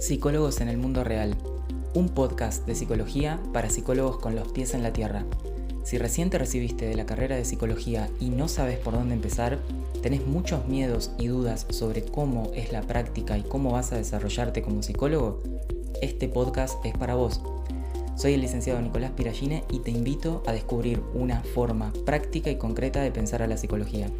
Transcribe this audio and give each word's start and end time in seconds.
Psicólogos 0.00 0.60
en 0.60 0.68
el 0.68 0.76
Mundo 0.76 1.04
Real, 1.04 1.34
un 1.94 2.10
podcast 2.10 2.66
de 2.66 2.74
psicología 2.74 3.40
para 3.52 3.70
psicólogos 3.70 4.18
con 4.18 4.36
los 4.36 4.48
pies 4.48 4.74
en 4.74 4.82
la 4.82 4.92
tierra. 4.92 5.24
Si 5.84 5.98
recién 5.98 6.30
te 6.30 6.38
recibiste 6.38 6.86
de 6.86 6.94
la 6.94 7.06
carrera 7.06 7.36
de 7.36 7.44
psicología 7.44 8.10
y 8.20 8.28
no 8.28 8.46
sabes 8.46 8.78
por 8.78 8.94
dónde 8.94 9.14
empezar, 9.14 9.58
tenés 10.02 10.26
muchos 10.26 10.66
miedos 10.68 11.10
y 11.18 11.28
dudas 11.28 11.66
sobre 11.70 12.02
cómo 12.02 12.52
es 12.54 12.72
la 12.72 12.82
práctica 12.82 13.38
y 13.38 13.42
cómo 13.42 13.72
vas 13.72 13.92
a 13.92 13.96
desarrollarte 13.96 14.62
como 14.62 14.82
psicólogo, 14.82 15.42
este 16.02 16.28
podcast 16.28 16.84
es 16.84 16.92
para 16.96 17.14
vos. 17.14 17.40
Soy 18.16 18.34
el 18.34 18.42
licenciado 18.42 18.80
Nicolás 18.80 19.12
Piragine 19.12 19.64
y 19.70 19.80
te 19.80 19.90
invito 19.90 20.42
a 20.46 20.52
descubrir 20.52 21.00
una 21.14 21.40
forma 21.42 21.92
práctica 22.04 22.50
y 22.50 22.56
concreta 22.56 23.00
de 23.00 23.10
pensar 23.10 23.42
a 23.42 23.46
la 23.46 23.56
psicología. 23.56 24.10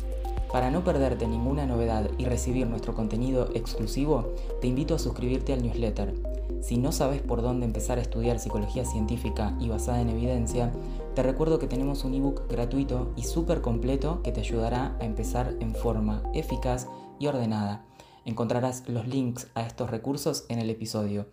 Para 0.57 0.71
no 0.71 0.83
perderte 0.83 1.29
ninguna 1.29 1.67
novedad 1.67 2.11
y 2.17 2.25
recibir 2.25 2.67
nuestro 2.67 2.95
contenido 2.95 3.51
exclusivo, 3.53 4.33
te 4.63 4.67
invito 4.67 4.95
a 4.95 4.99
suscribirte 4.99 5.53
al 5.53 5.63
newsletter. 5.63 6.15
Si 6.63 6.79
no 6.79 6.93
sabes 6.93 7.21
por 7.21 7.43
dónde 7.43 7.67
empezar 7.67 7.99
a 7.99 8.01
estudiar 8.01 8.39
psicología 8.39 8.87
científica 8.87 9.55
y 9.61 9.69
basada 9.69 10.01
en 10.01 10.09
evidencia, 10.09 10.73
te 11.15 11.23
recuerdo 11.23 11.59
que 11.59 11.67
tenemos 11.67 12.05
un 12.05 12.15
ebook 12.15 12.49
gratuito 12.49 13.13
y 13.17 13.25
súper 13.25 13.61
completo 13.61 14.23
que 14.23 14.33
te 14.33 14.41
ayudará 14.41 14.97
a 14.99 15.05
empezar 15.05 15.55
en 15.61 15.75
forma 15.75 16.23
eficaz 16.33 16.89
y 17.19 17.27
ordenada. 17.27 17.85
Encontrarás 18.25 18.89
los 18.89 19.07
links 19.07 19.49
a 19.55 19.61
estos 19.61 19.91
recursos 19.91 20.47
en 20.49 20.59
el 20.59 20.71
episodio. 20.71 21.27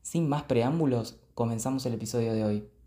Sin 0.00 0.26
más 0.26 0.44
preámbulos, 0.44 1.18
comenzamos 1.34 1.84
el 1.84 1.92
episodio 1.92 2.32
de 2.32 2.44
hoy. 2.44 2.79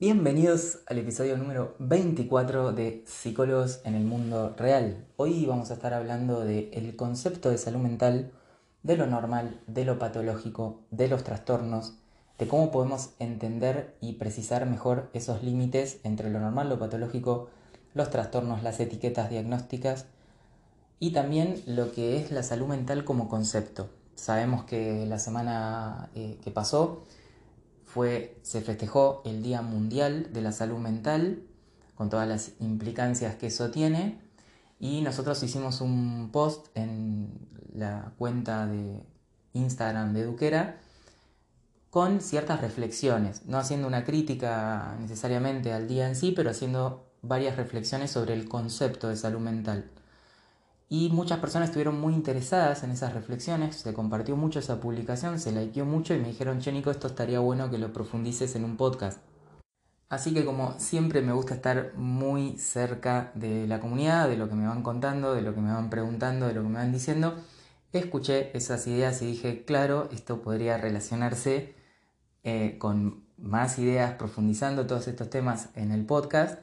Bienvenidos 0.00 0.78
al 0.86 0.98
episodio 0.98 1.36
número 1.36 1.74
24 1.80 2.72
de 2.72 3.02
Psicólogos 3.04 3.80
en 3.82 3.96
el 3.96 4.04
Mundo 4.04 4.54
Real. 4.56 5.04
Hoy 5.16 5.44
vamos 5.44 5.72
a 5.72 5.74
estar 5.74 5.92
hablando 5.92 6.44
del 6.44 6.94
concepto 6.94 7.50
de 7.50 7.58
salud 7.58 7.80
mental, 7.80 8.30
de 8.84 8.96
lo 8.96 9.08
normal, 9.08 9.60
de 9.66 9.84
lo 9.84 9.98
patológico, 9.98 10.82
de 10.92 11.08
los 11.08 11.24
trastornos, 11.24 11.94
de 12.38 12.46
cómo 12.46 12.70
podemos 12.70 13.10
entender 13.18 13.96
y 14.00 14.12
precisar 14.12 14.66
mejor 14.66 15.10
esos 15.14 15.42
límites 15.42 15.98
entre 16.04 16.30
lo 16.30 16.38
normal, 16.38 16.68
lo 16.68 16.78
patológico, 16.78 17.48
los 17.92 18.08
trastornos, 18.08 18.62
las 18.62 18.78
etiquetas 18.78 19.30
diagnósticas 19.30 20.06
y 21.00 21.10
también 21.10 21.60
lo 21.66 21.90
que 21.90 22.18
es 22.18 22.30
la 22.30 22.44
salud 22.44 22.68
mental 22.68 23.04
como 23.04 23.28
concepto. 23.28 23.90
Sabemos 24.14 24.62
que 24.62 25.06
la 25.06 25.18
semana 25.18 26.08
eh, 26.14 26.38
que 26.44 26.52
pasó 26.52 27.02
se 28.42 28.60
festejó 28.60 29.22
el 29.24 29.42
Día 29.42 29.62
Mundial 29.62 30.32
de 30.32 30.42
la 30.42 30.52
Salud 30.52 30.78
Mental, 30.78 31.42
con 31.94 32.10
todas 32.10 32.28
las 32.28 32.52
implicancias 32.60 33.36
que 33.36 33.48
eso 33.48 33.70
tiene, 33.70 34.20
y 34.78 35.00
nosotros 35.00 35.42
hicimos 35.42 35.80
un 35.80 36.30
post 36.30 36.66
en 36.76 37.32
la 37.74 38.12
cuenta 38.18 38.66
de 38.66 39.02
Instagram 39.52 40.12
de 40.12 40.24
Duquera 40.24 40.78
con 41.90 42.20
ciertas 42.20 42.60
reflexiones, 42.60 43.46
no 43.46 43.58
haciendo 43.58 43.88
una 43.88 44.04
crítica 44.04 44.96
necesariamente 45.00 45.72
al 45.72 45.88
día 45.88 46.06
en 46.06 46.14
sí, 46.14 46.32
pero 46.36 46.50
haciendo 46.50 47.10
varias 47.22 47.56
reflexiones 47.56 48.10
sobre 48.10 48.34
el 48.34 48.48
concepto 48.48 49.08
de 49.08 49.16
salud 49.16 49.40
mental. 49.40 49.90
Y 50.90 51.10
muchas 51.10 51.38
personas 51.38 51.68
estuvieron 51.68 52.00
muy 52.00 52.14
interesadas 52.14 52.82
en 52.82 52.90
esas 52.90 53.12
reflexiones, 53.12 53.76
se 53.76 53.92
compartió 53.92 54.36
mucho 54.36 54.58
esa 54.58 54.80
publicación, 54.80 55.38
se 55.38 55.52
likeó 55.52 55.84
mucho 55.84 56.14
y 56.14 56.18
me 56.18 56.28
dijeron, 56.28 56.60
che 56.60 56.72
Nico, 56.72 56.90
esto 56.90 57.08
estaría 57.08 57.40
bueno 57.40 57.70
que 57.70 57.76
lo 57.76 57.92
profundices 57.92 58.56
en 58.56 58.64
un 58.64 58.78
podcast. 58.78 59.18
Así 60.08 60.32
que 60.32 60.46
como 60.46 60.78
siempre 60.78 61.20
me 61.20 61.32
gusta 61.32 61.54
estar 61.54 61.92
muy 61.96 62.56
cerca 62.56 63.30
de 63.34 63.66
la 63.66 63.80
comunidad, 63.80 64.28
de 64.28 64.38
lo 64.38 64.48
que 64.48 64.54
me 64.54 64.66
van 64.66 64.82
contando, 64.82 65.34
de 65.34 65.42
lo 65.42 65.54
que 65.54 65.60
me 65.60 65.70
van 65.70 65.90
preguntando, 65.90 66.46
de 66.46 66.54
lo 66.54 66.62
que 66.62 66.68
me 66.68 66.78
van 66.78 66.92
diciendo, 66.92 67.34
escuché 67.92 68.56
esas 68.56 68.86
ideas 68.86 69.20
y 69.20 69.26
dije, 69.26 69.64
claro, 69.66 70.08
esto 70.10 70.40
podría 70.40 70.78
relacionarse 70.78 71.74
eh, 72.44 72.76
con 72.78 73.24
más 73.36 73.78
ideas 73.78 74.14
profundizando 74.14 74.86
todos 74.86 75.08
estos 75.08 75.28
temas 75.28 75.68
en 75.74 75.92
el 75.92 76.06
podcast 76.06 76.60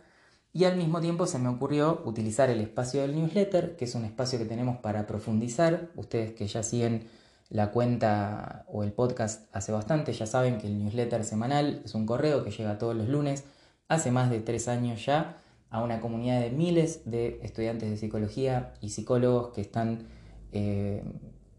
y 0.56 0.64
al 0.64 0.78
mismo 0.78 1.02
tiempo 1.02 1.28
se 1.28 1.38
me 1.38 1.50
ocurrió 1.50 2.02
utilizar 2.06 2.50
el 2.50 2.62
espacio 2.62 3.02
del 3.02 3.14
newsletter, 3.14 3.76
que 3.76 3.84
es 3.84 3.94
un 3.94 4.06
espacio 4.06 4.40
que 4.40 4.46
tenemos 4.46 4.78
para 4.78 5.06
profundizar. 5.06 5.90
Ustedes 5.98 6.32
que 6.32 6.48
ya 6.48 6.64
siguen 6.64 7.10
la 7.50 7.72
cuenta 7.72 8.64
o 8.70 8.84
el 8.84 8.94
podcast 8.94 9.54
hace 9.54 9.74
bastante, 9.74 10.14
ya 10.14 10.26
saben 10.26 10.58
que 10.58 10.68
el 10.68 10.80
newsletter 10.82 11.26
semanal 11.26 11.82
es 11.84 11.94
un 11.94 12.06
correo 12.06 12.46
que 12.46 12.52
llega 12.52 12.78
todos 12.78 12.96
los 12.96 13.10
lunes, 13.10 13.44
hace 13.90 14.12
más 14.12 14.30
de 14.30 14.40
tres 14.40 14.70
años 14.70 15.06
ya, 15.06 15.36
a 15.70 15.84
una 15.84 16.00
comunidad 16.00 16.40
de 16.40 16.52
miles 16.52 17.02
de 17.04 17.42
estudiantes 17.44 17.90
de 17.90 17.98
psicología 17.98 18.76
y 18.80 18.92
psicólogos 18.92 19.50
que 19.50 19.60
están 19.60 20.08
eh, 20.54 21.04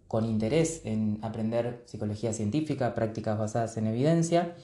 con 0.09 0.25
interés 0.25 0.81
en 0.87 1.19
aprender 1.21 1.83
psicología 1.85 2.33
científica, 2.33 2.95
prácticas 2.95 3.39
basadas 3.39 3.77
en 3.77 3.89
evidencia. 3.89 4.55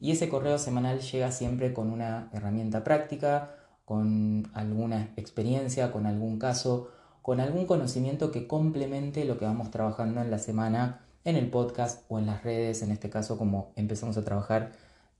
Y 0.00 0.12
ese 0.12 0.30
correo 0.30 0.56
semanal 0.56 1.00
llega 1.00 1.30
siempre 1.30 1.74
con 1.74 1.90
una 1.90 2.30
herramienta 2.32 2.84
práctica, 2.84 3.58
con 3.84 4.50
alguna 4.54 5.12
experiencia, 5.16 5.92
con 5.92 6.06
algún 6.06 6.38
caso, 6.38 6.90
con 7.20 7.40
algún 7.40 7.66
conocimiento 7.66 8.30
que 8.30 8.46
complemente 8.46 9.24
lo 9.24 9.38
que 9.38 9.44
vamos 9.44 9.70
trabajando 9.70 10.20
en 10.20 10.30
la 10.30 10.38
semana 10.38 11.00
en 11.24 11.36
el 11.36 11.50
podcast 11.50 12.04
o 12.08 12.18
en 12.18 12.26
las 12.26 12.42
redes, 12.42 12.82
en 12.82 12.90
este 12.90 13.10
caso 13.10 13.38
como 13.38 13.72
empezamos 13.76 14.16
a 14.16 14.24
trabajar 14.24 14.72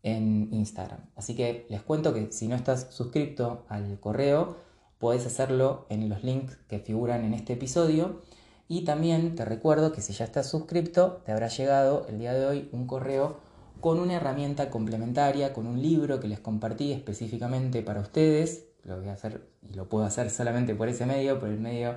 en 0.02 0.48
Instagram. 0.52 1.00
Así 1.16 1.36
que 1.36 1.66
les 1.68 1.82
cuento 1.82 2.12
que 2.12 2.32
si 2.32 2.48
no 2.48 2.56
estás 2.56 2.88
suscrito 2.90 3.64
al 3.68 4.00
correo, 4.00 4.56
puedes 4.98 5.26
hacerlo 5.26 5.86
en 5.90 6.08
los 6.08 6.24
links 6.24 6.56
que 6.68 6.80
figuran 6.80 7.24
en 7.24 7.34
este 7.34 7.54
episodio. 7.54 8.20
Y 8.68 8.84
también 8.84 9.34
te 9.34 9.44
recuerdo 9.44 9.92
que 9.92 10.00
si 10.00 10.12
ya 10.12 10.24
estás 10.24 10.48
suscrito, 10.48 11.22
te 11.24 11.32
habrá 11.32 11.48
llegado 11.48 12.06
el 12.08 12.18
día 12.18 12.32
de 12.32 12.46
hoy 12.46 12.68
un 12.72 12.86
correo 12.86 13.36
con 13.82 13.98
una 13.98 14.14
herramienta 14.14 14.70
complementaria, 14.70 15.52
con 15.52 15.66
un 15.66 15.82
libro 15.82 16.20
que 16.20 16.28
les 16.28 16.38
compartí 16.38 16.92
específicamente 16.92 17.82
para 17.82 18.00
ustedes. 18.00 18.66
Lo 18.84 18.96
voy 18.96 19.08
a 19.08 19.14
hacer 19.14 19.42
y 19.68 19.74
lo 19.74 19.88
puedo 19.88 20.04
hacer 20.04 20.30
solamente 20.30 20.76
por 20.76 20.88
ese 20.88 21.04
medio, 21.04 21.40
por 21.40 21.48
el 21.48 21.58
medio 21.58 21.96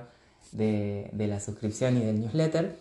de, 0.50 1.12
la 1.16 1.38
suscripción 1.38 1.96
y 1.96 2.00
del 2.00 2.20
newsletter. 2.20 2.76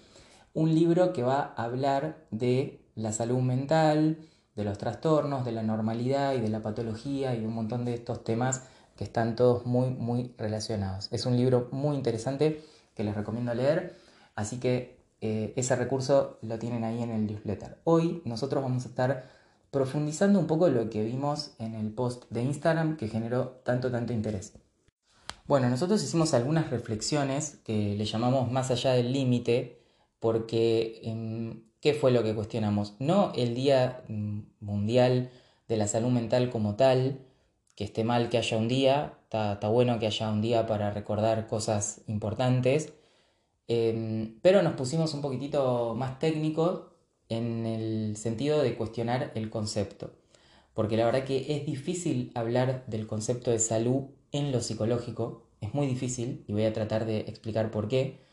Un 0.56 0.74
libro 0.74 1.14
que 1.14 1.22
va 1.22 1.54
a 1.56 1.66
hablar 1.66 2.18
de 2.32 2.80
la 2.96 3.12
salud 3.12 3.42
mental, 3.42 4.18
de 4.56 4.64
los 4.64 4.80
trastornos, 4.80 5.46
de 5.46 5.52
la 5.52 5.62
normalidad 5.62 6.34
y 6.34 6.42
de 6.42 6.50
la 6.50 6.64
patología 6.64 7.36
y 7.36 7.46
un 7.46 7.54
montón 7.54 7.86
de 7.86 7.94
estos 7.94 8.24
temas 8.24 8.64
que 8.98 9.04
están 9.04 9.36
todos 9.36 9.68
muy, 9.68 9.92
muy 9.92 10.34
relacionados. 10.40 11.10
Es 11.12 11.28
un 11.28 11.38
libro 11.38 11.68
muy 11.72 11.96
interesante 11.96 12.64
que 12.96 13.04
les 13.04 13.14
recomiendo 13.14 13.54
leer, 13.54 13.96
así 14.34 14.60
que 14.60 14.95
eh, 15.26 15.54
ese 15.56 15.76
recurso 15.76 16.38
lo 16.44 16.60
tienen 16.60 16.84
ahí 16.84 17.02
en 17.02 17.10
el 17.10 17.26
newsletter. 17.26 17.80
Hoy 17.84 18.22
nosotros 18.26 18.62
vamos 18.62 18.86
a 18.86 18.90
estar 18.90 19.28
profundizando 19.72 20.38
un 20.38 20.46
poco 20.46 20.70
lo 20.70 20.88
que 20.92 21.04
vimos 21.04 21.56
en 21.58 21.74
el 21.74 21.92
post 21.92 22.26
de 22.30 22.44
Instagram 22.44 22.96
que 22.96 23.08
generó 23.08 23.62
tanto, 23.64 23.90
tanto 23.90 24.14
interés. 24.14 24.54
Bueno, 25.48 25.68
nosotros 25.68 26.04
hicimos 26.04 26.36
algunas 26.36 26.70
reflexiones 26.70 27.60
que 27.66 27.96
le 27.96 28.06
llamamos 28.06 28.52
más 28.52 28.70
allá 28.70 28.92
del 28.94 29.12
límite, 29.14 29.82
porque 30.20 31.02
em, 31.04 31.64
¿qué 31.82 31.96
fue 31.96 32.12
lo 32.12 32.24
que 32.24 32.36
cuestionamos? 32.36 32.94
No 33.00 33.32
el 33.36 33.56
Día 33.56 34.04
mm, 34.08 34.42
Mundial 34.60 35.32
de 35.68 35.78
la 35.78 35.88
Salud 35.88 36.10
Mental 36.10 36.52
como 36.52 36.76
tal, 36.76 37.20
que 37.76 37.84
esté 37.84 38.04
mal 38.04 38.30
que 38.30 38.38
haya 38.38 38.58
un 38.58 38.68
día, 38.68 39.18
está 39.24 39.68
bueno 39.70 39.98
que 39.98 40.06
haya 40.06 40.30
un 40.30 40.42
día 40.42 40.68
para 40.68 40.92
recordar 40.92 41.48
cosas 41.48 42.02
importantes, 42.08 42.94
Em, 43.68 44.40
pero 44.42 44.62
nos 44.62 44.74
pusimos 44.74 45.14
un 45.14 45.22
poquitito 45.22 45.96
más 45.96 46.20
técnicos 46.20 46.84
en 47.30 47.66
el 47.66 48.18
sentido 48.18 48.62
de 48.62 48.76
cuestionar 48.76 49.32
el 49.36 49.50
concepto. 49.50 50.12
Porque 50.74 50.98
la 50.98 51.06
verdad 51.06 51.24
que 51.26 51.56
es 51.56 51.66
difícil 51.66 52.32
hablar 52.36 52.86
del 52.88 53.08
concepto 53.08 53.52
de 53.52 53.60
salud 53.60 54.06
en 54.32 54.52
lo 54.52 54.62
psicológico. 54.62 55.50
Es 55.62 55.74
muy 55.74 55.88
difícil 55.88 56.44
y 56.48 56.54
voy 56.54 56.66
a 56.66 56.74
tratar 56.74 57.06
de 57.06 57.20
explicar 57.22 57.72
por 57.72 57.88
qué. 57.88 58.26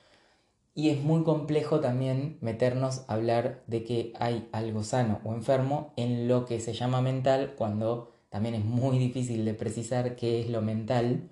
Y 0.74 0.90
es 0.90 1.02
muy 1.02 1.22
complejo 1.22 1.80
también 1.80 2.38
meternos 2.40 3.04
a 3.08 3.14
hablar 3.14 3.62
de 3.66 3.84
que 3.84 4.12
hay 4.18 4.48
algo 4.52 4.84
sano 4.84 5.20
o 5.24 5.34
enfermo 5.34 5.92
en 5.96 6.28
lo 6.28 6.46
que 6.46 6.60
se 6.60 6.72
llama 6.72 7.02
mental 7.02 7.54
cuando 7.56 8.12
también 8.30 8.54
es 8.54 8.64
muy 8.64 8.98
difícil 8.98 9.44
de 9.44 9.54
precisar 9.54 10.16
qué 10.16 10.40
es 10.40 10.48
lo 10.48 10.62
mental 10.62 11.28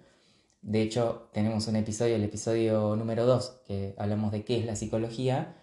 de 0.62 0.82
hecho, 0.82 1.28
tenemos 1.32 1.66
un 1.68 1.76
episodio, 1.76 2.16
el 2.16 2.24
episodio 2.24 2.94
número 2.96 3.24
2, 3.24 3.62
que 3.66 3.94
hablamos 3.96 4.30
de 4.32 4.44
qué 4.44 4.58
es 4.58 4.66
la 4.66 4.76
psicología. 4.76 5.56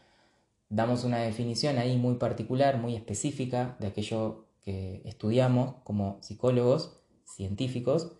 Damos 0.69 1.03
una 1.03 1.19
definición 1.19 1.77
ahí 1.77 1.97
muy 1.97 2.15
particular, 2.15 2.77
muy 2.77 2.95
específica 2.95 3.77
de 3.79 3.87
aquello 3.87 4.45
que 4.63 5.01
estudiamos 5.05 5.75
como 5.83 6.17
psicólogos 6.21 6.99
científicos, 7.25 8.13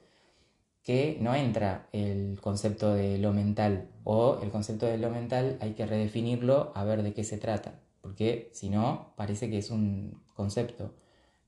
que 0.84 1.18
no 1.20 1.36
entra 1.36 1.90
el 1.92 2.40
concepto 2.42 2.94
de 2.94 3.18
lo 3.18 3.34
mental 3.34 3.90
o 4.04 4.40
el 4.42 4.52
concepto 4.52 4.86
de 4.86 4.98
lo 4.98 5.10
mental 5.10 5.58
hay 5.60 5.74
que 5.74 5.86
redefinirlo 5.86 6.72
a 6.76 6.86
ver 6.86 7.04
de 7.04 7.14
qué 7.14 7.24
se 7.24 7.38
trata, 7.38 7.82
porque 8.02 8.50
si 8.54 8.70
no 8.70 9.14
parece 9.18 9.50
que 9.50 9.58
es 9.58 9.72
un 9.72 10.22
concepto 10.36 10.94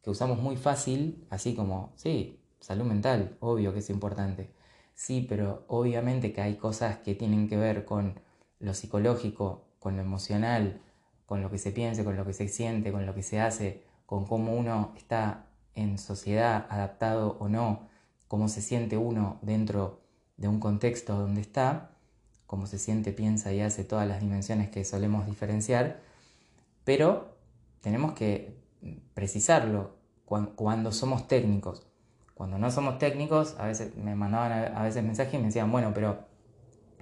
que 0.02 0.10
usamos 0.10 0.40
muy 0.40 0.58
fácil, 0.58 1.26
así 1.30 1.54
como, 1.54 1.94
sí, 1.96 2.40
salud 2.60 2.86
mental, 2.86 3.38
obvio 3.40 3.72
que 3.72 3.80
es 3.80 3.90
importante 3.90 4.50
Sí, 5.00 5.26
pero 5.30 5.64
obviamente 5.70 6.34
que 6.34 6.42
hay 6.42 6.58
cosas 6.58 6.98
que 6.98 7.16
tienen 7.16 7.48
que 7.48 7.56
ver 7.56 7.86
con 7.86 8.20
lo 8.60 8.74
psicológico, 8.74 9.64
con 9.80 9.96
lo 9.96 10.02
emocional, 10.02 10.82
con 11.26 11.42
lo 11.42 11.50
que 11.50 11.58
se 11.58 11.72
piense, 11.72 12.04
con 12.04 12.18
lo 12.18 12.26
que 12.26 12.34
se 12.34 12.50
siente, 12.50 12.92
con 12.92 13.06
lo 13.06 13.16
que 13.16 13.24
se 13.24 13.40
hace, 13.40 13.86
con 14.06 14.26
cómo 14.26 14.54
uno 14.54 14.94
está 14.98 15.48
en 15.74 15.98
sociedad 15.98 16.68
adaptado 16.70 17.38
o 17.40 17.48
no, 17.48 17.88
cómo 18.28 18.50
se 18.50 18.62
siente 18.62 18.98
uno 18.98 19.40
dentro 19.42 20.02
de 20.36 20.50
un 20.50 20.60
contexto 20.60 21.16
donde 21.18 21.40
está, 21.42 21.92
cómo 22.46 22.68
se 22.68 22.78
siente, 22.78 23.14
piensa 23.14 23.54
y 23.54 23.62
hace 23.62 23.86
todas 23.86 24.08
las 24.08 24.20
dimensiones 24.20 24.70
que 24.70 24.84
solemos 24.84 25.26
diferenciar, 25.28 26.02
pero 26.84 27.38
tenemos 27.80 28.12
que 28.14 28.54
precisarlo 29.14 29.96
cuando, 30.26 30.92
somos 30.92 31.30
técnicos. 31.30 31.89
Cuando 32.40 32.58
no 32.58 32.72
somos 32.72 33.00
técnicos, 33.00 33.58
a 33.60 33.66
veces 33.66 33.98
me 33.98 34.16
mandaban 34.16 34.74
a, 34.74 34.84
veces 34.84 35.04
mensajes 35.04 35.34
y 35.34 35.38
me 35.40 35.48
decían, 35.48 35.70
bueno, 35.74 35.92
pero, 35.94 36.20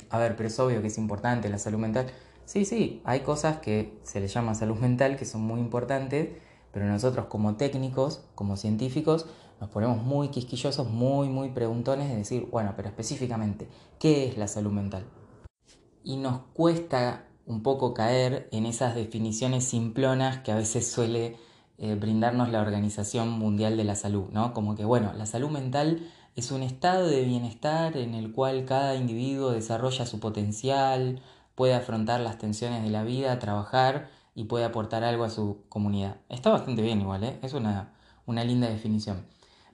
a 0.09 0.17
ver, 0.17 0.35
pero 0.35 0.47
es 0.47 0.59
obvio 0.59 0.81
que 0.81 0.87
es 0.87 0.97
importante 0.97 1.47
la 1.47 1.59
salud 1.59 1.77
mental. 1.77 2.07
Sí, 2.45 2.65
sí, 2.65 3.03
hay 3.05 3.19
cosas 3.19 3.59
que 3.59 3.99
se 4.01 4.19
le 4.19 4.29
llama 4.29 4.55
salud 4.55 4.77
mental 4.77 5.15
que 5.15 5.25
son 5.25 5.41
muy 5.41 5.59
importantes, 5.59 6.29
pero 6.71 6.87
nosotros 6.87 7.27
como 7.27 7.55
técnicos, 7.55 8.25
como 8.33 8.57
científicos, 8.57 9.27
nos 9.61 9.69
ponemos 9.69 10.01
muy 10.01 10.29
quisquillosos, 10.29 10.89
muy, 10.89 11.29
muy 11.29 11.49
preguntones 11.49 12.09
de 12.09 12.15
decir, 12.15 12.47
bueno, 12.51 12.73
pero 12.75 12.89
específicamente, 12.89 13.69
¿qué 13.99 14.27
es 14.27 14.39
la 14.39 14.47
salud 14.47 14.71
mental? 14.71 15.05
Y 16.03 16.17
nos 16.17 16.39
cuesta 16.53 17.27
un 17.45 17.61
poco 17.61 17.93
caer 17.93 18.49
en 18.51 18.65
esas 18.65 18.95
definiciones 18.95 19.65
simplonas 19.65 20.39
que 20.39 20.51
a 20.51 20.55
veces 20.55 20.87
suele 20.91 21.37
eh, 21.77 21.95
brindarnos 21.95 22.49
la 22.49 22.61
Organización 22.61 23.29
Mundial 23.29 23.77
de 23.77 23.83
la 23.83 23.95
Salud, 23.95 24.29
¿no? 24.31 24.53
Como 24.53 24.75
que, 24.75 24.85
bueno, 24.85 25.13
la 25.13 25.25
salud 25.25 25.49
mental 25.49 26.01
es 26.35 26.51
un 26.51 26.63
estado 26.63 27.07
de 27.07 27.23
bienestar 27.23 27.97
en 27.97 28.13
el 28.15 28.31
cual 28.31 28.65
cada 28.65 28.95
individuo 28.95 29.51
desarrolla 29.51 30.05
su 30.05 30.19
potencial, 30.19 31.21
puede 31.55 31.73
afrontar 31.73 32.19
las 32.21 32.37
tensiones 32.37 32.83
de 32.83 32.89
la 32.89 33.03
vida, 33.03 33.39
trabajar 33.39 34.09
y 34.35 34.43
puede 34.43 34.65
aportar 34.65 35.03
algo 35.03 35.23
a 35.23 35.29
su 35.29 35.63
comunidad. 35.69 36.17
Está 36.29 36.51
bastante 36.51 36.81
bien 36.83 37.01
igual, 37.01 37.23
¿eh? 37.23 37.39
es 37.41 37.53
una, 37.53 37.93
una 38.27 38.43
linda 38.43 38.69
definición. 38.69 39.25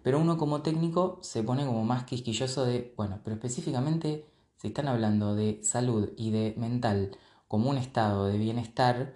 Pero 0.04 0.20
uno 0.20 0.38
como 0.38 0.62
técnico 0.62 1.20
se 1.22 1.44
pone 1.44 1.66
como 1.66 1.84
más 1.84 2.04
quisquilloso 2.04 2.66
de, 2.66 2.94
bueno, 2.96 3.20
pero 3.24 3.36
específicamente 3.36 4.26
si 4.58 4.68
están 4.68 4.88
hablando 4.88 5.36
de 5.36 5.60
salud 5.64 6.12
y 6.18 6.32
de 6.32 6.54
mental 6.58 7.18
como 7.50 7.70
un 7.70 7.78
estado 7.78 8.26
de 8.28 8.38
bienestar 8.38 9.16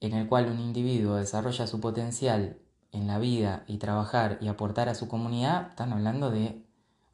en 0.00 0.14
el 0.14 0.28
cual 0.28 0.50
un 0.50 0.60
individuo 0.60 1.16
desarrolla 1.16 1.66
su 1.66 1.80
potencial 1.80 2.58
en 2.92 3.06
la 3.06 3.18
vida 3.18 3.64
y 3.66 3.78
trabajar 3.78 4.38
y 4.40 4.48
aportar 4.48 4.88
a 4.88 4.94
su 4.94 5.08
comunidad, 5.08 5.68
están 5.70 5.92
hablando 5.92 6.30
de 6.30 6.64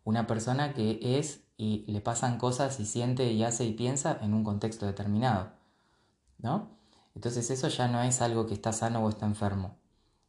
una 0.04 0.26
persona 0.26 0.74
que 0.74 1.18
es 1.18 1.44
y 1.56 1.84
le 1.90 2.00
pasan 2.00 2.38
cosas 2.38 2.78
y 2.80 2.86
siente 2.86 3.32
y 3.32 3.42
hace 3.44 3.64
y 3.64 3.72
piensa 3.72 4.18
en 4.20 4.34
un 4.34 4.44
contexto 4.44 4.86
determinado. 4.86 5.52
¿No? 6.38 6.68
Entonces 7.14 7.50
eso 7.50 7.68
ya 7.68 7.88
no 7.88 8.02
es 8.02 8.20
algo 8.20 8.46
que 8.46 8.54
está 8.54 8.72
sano 8.72 9.04
o 9.04 9.08
está 9.08 9.26
enfermo. 9.26 9.76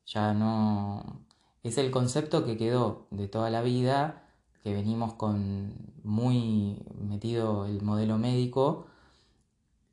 Ya 0.05 0.33
no... 0.33 1.21
Es 1.63 1.77
el 1.79 1.89
concepto 1.89 2.45
que 2.45 2.57
quedó 2.57 3.07
de 3.09 3.27
toda 3.27 3.49
la 3.49 3.61
vida, 3.61 4.23
que 4.63 4.73
venimos 4.73 5.13
con 5.15 5.73
muy 6.03 6.79
metido 6.95 7.65
el 7.65 7.81
modelo 7.81 8.19
médico 8.19 8.85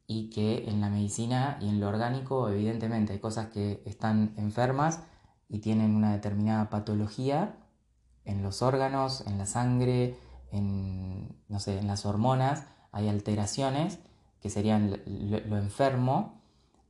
y 0.07 0.31
que 0.31 0.69
en 0.69 0.81
la 0.81 0.91
medicina 0.91 1.59
y 1.61 1.69
en 1.69 1.81
lo 1.81 1.89
orgánico 1.89 2.49
evidentemente 2.49 3.13
hay 3.13 3.19
cosas 3.19 3.49
que 3.49 3.83
están 3.87 4.35
enfermas 4.37 5.01
y 5.49 5.59
tienen 5.59 5.95
una 5.95 6.13
determinada 6.13 6.71
patología 6.71 7.57
en 8.25 8.43
los 8.43 8.63
órganos, 8.63 9.27
en 9.27 9.39
la 9.39 9.47
sangre, 9.47 10.17
en, 10.51 11.37
no 11.49 11.61
sé, 11.61 11.79
en 11.79 11.87
las 11.87 12.07
hormonas 12.07 12.65
hay 12.93 13.09
alteraciones 13.09 13.99
que 14.41 14.51
serían 14.51 15.01
lo, 15.07 15.57
enfermo 15.57 16.41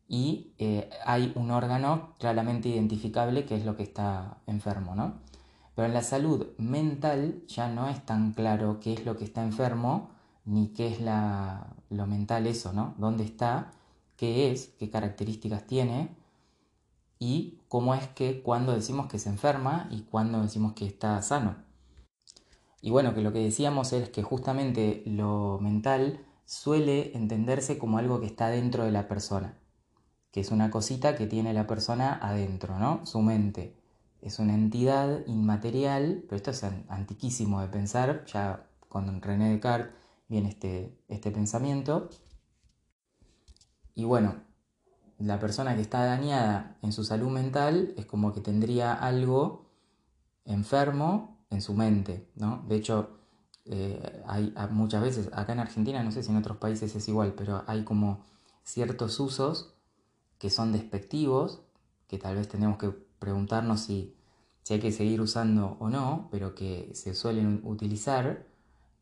y 0.09 0.53
eh, 0.59 0.91
hay 1.07 1.33
un 1.37 1.51
órgano 1.51 2.15
claramente 2.19 2.69
identificable 2.69 3.45
que 3.47 3.57
es 3.57 3.65
lo 3.65 3.77
que 3.77 3.85
está 3.85 4.39
enfermo, 4.47 4.95
¿no? 4.95 5.15
Pero 5.75 5.87
en 5.87 5.95
la 5.95 6.03
salud 6.03 6.49
mental 6.59 7.45
ya 7.47 7.69
no 7.69 7.89
es 7.89 8.05
tan 8.05 8.33
claro 8.33 8.79
qué 8.81 8.93
es 8.93 9.07
lo 9.07 9.17
que 9.17 9.25
está 9.25 9.43
enfermo 9.43 10.11
ni 10.45 10.69
qué 10.69 10.89
es 10.89 11.01
la, 11.01 11.67
lo 11.93 12.07
mental 12.07 12.47
eso, 12.47 12.73
¿no? 12.73 12.95
¿Dónde 12.99 13.25
está? 13.25 13.71
¿Qué 14.17 14.51
es? 14.51 14.69
¿Qué 14.79 14.91
características 14.91 15.67
tiene? 15.67 16.17
Y 17.19 17.61
cómo 17.69 17.95
es 17.95 18.09
que 18.09 18.43
cuando 18.43 18.73
decimos 18.73 19.07
que 19.07 19.19
se 19.19 19.29
enferma 19.29 19.89
y 19.91 20.03
cuando 20.03 20.43
decimos 20.43 20.73
que 20.73 20.87
está 20.87 21.21
sano. 21.23 21.57
Y 22.81 22.91
bueno, 22.91 23.15
que 23.15 23.21
lo 23.21 23.33
que 23.33 23.39
decíamos 23.39 23.93
es 23.93 24.09
que 24.09 24.23
justamente 24.23 25.05
lo 25.07 25.59
mental 25.61 26.25
suele 26.45 27.17
entenderse 27.17 27.79
como 27.79 27.99
algo 27.99 28.21
que 28.21 28.27
está 28.27 28.49
dentro 28.49 28.85
de 28.85 28.91
la 28.91 29.07
persona, 29.07 29.57
que 30.33 30.41
es 30.41 30.51
una 30.51 30.71
cosita 30.71 31.15
que 31.15 31.27
tiene 31.27 31.53
la 31.53 31.67
persona 31.67 32.19
adentro, 32.21 32.79
¿no? 32.79 33.07
Su 33.07 33.21
mente. 33.23 33.77
Es 34.21 34.39
una 34.39 34.55
entidad 34.55 35.25
inmaterial, 35.27 36.25
pero 36.29 36.37
esto 36.37 36.51
es 36.51 36.65
antiquísimo 36.89 37.61
de 37.61 37.69
pensar, 37.69 38.25
ya 38.27 38.67
con 38.89 39.23
René 39.23 39.51
Descartes 39.51 40.02
viene 40.33 40.49
este, 40.49 40.99
este 41.09 41.31
pensamiento. 41.31 42.09
Y 43.95 44.05
bueno, 44.05 44.37
la 45.19 45.39
persona 45.39 45.77
que 45.77 45.83
está 45.83 46.07
dañada 46.07 46.79
en 46.81 46.93
su 46.93 47.05
salud 47.05 47.31
mental 47.31 47.93
es 47.99 48.07
como 48.07 48.33
que 48.33 48.41
tendría 48.41 48.95
algo 48.95 49.67
enfermo 50.47 51.45
en 51.51 51.61
su 51.61 51.75
mente, 51.75 52.31
¿no? 52.35 52.65
De 52.67 52.77
hecho, 52.77 53.11
eh, 53.67 54.23
hay 54.27 54.55
muchas 54.71 55.03
veces, 55.03 55.29
acá 55.35 55.53
en 55.53 55.61
Argentina, 55.61 56.03
no 56.03 56.11
sé 56.11 56.23
si 56.23 56.31
en 56.31 56.39
otros 56.39 56.57
países 56.57 56.97
es 56.97 57.07
igual, 57.09 57.35
pero 57.35 57.63
hay 57.67 57.85
como 57.85 58.25
ciertos 58.65 59.21
usos 59.21 59.75
que 60.39 60.49
son 60.49 60.73
despectivos, 60.73 61.61
que 62.09 62.19
tal 62.19 62.37
vez 62.37 62.49
tenemos 62.49 62.79
que 62.79 62.89
preguntarnos 63.19 63.83
si, 63.83 64.17
si 64.63 64.75
hay 64.75 64.81
que 64.81 64.93
seguir 64.93 65.21
usando 65.21 65.77
o 65.79 65.91
no, 65.91 66.29
pero 66.31 66.55
que 66.55 66.91
se 66.95 67.15
suelen 67.15 67.61
utilizar, 67.65 68.47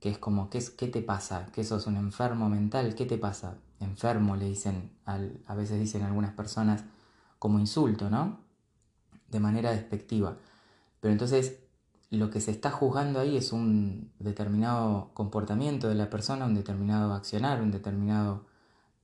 que 0.00 0.10
es 0.10 0.18
como, 0.18 0.48
¿qué, 0.50 0.64
qué 0.76 0.88
te 0.88 1.02
pasa? 1.02 1.46
¿Que 1.52 1.62
sos 1.62 1.86
un 1.86 1.96
enfermo 1.96 2.48
mental? 2.48 2.94
¿Qué 2.94 3.04
te 3.06 3.18
pasa? 3.18 3.58
Enfermo, 3.80 4.34
le 4.36 4.46
dicen, 4.46 4.90
a 5.04 5.54
veces 5.54 5.78
dicen 5.78 6.02
algunas 6.02 6.32
personas 6.32 6.84
como 7.38 7.58
insulto, 7.58 8.10
¿no? 8.10 8.38
De 9.28 9.40
manera 9.40 9.70
despectiva. 9.70 10.36
Pero 11.00 11.12
entonces 11.12 11.60
lo 12.10 12.30
que 12.30 12.40
se 12.40 12.50
está 12.50 12.70
juzgando 12.70 13.20
ahí 13.20 13.36
es 13.36 13.52
un 13.52 14.10
determinado 14.18 15.10
comportamiento 15.14 15.88
de 15.88 15.94
la 15.94 16.10
persona, 16.10 16.46
un 16.46 16.54
determinado 16.54 17.14
accionar, 17.14 17.62
un 17.62 17.70
determinado, 17.70 18.46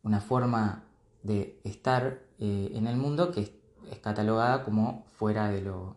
una 0.02 0.20
forma 0.20 0.84
de 1.22 1.60
estar 1.64 2.22
eh, 2.38 2.72
en 2.74 2.86
el 2.86 2.96
mundo 2.96 3.30
que 3.32 3.42
es, 3.42 3.50
catalogada 4.00 4.64
como 4.64 5.06
fuera 5.16 5.48
de 5.48 5.62
lo, 5.62 5.94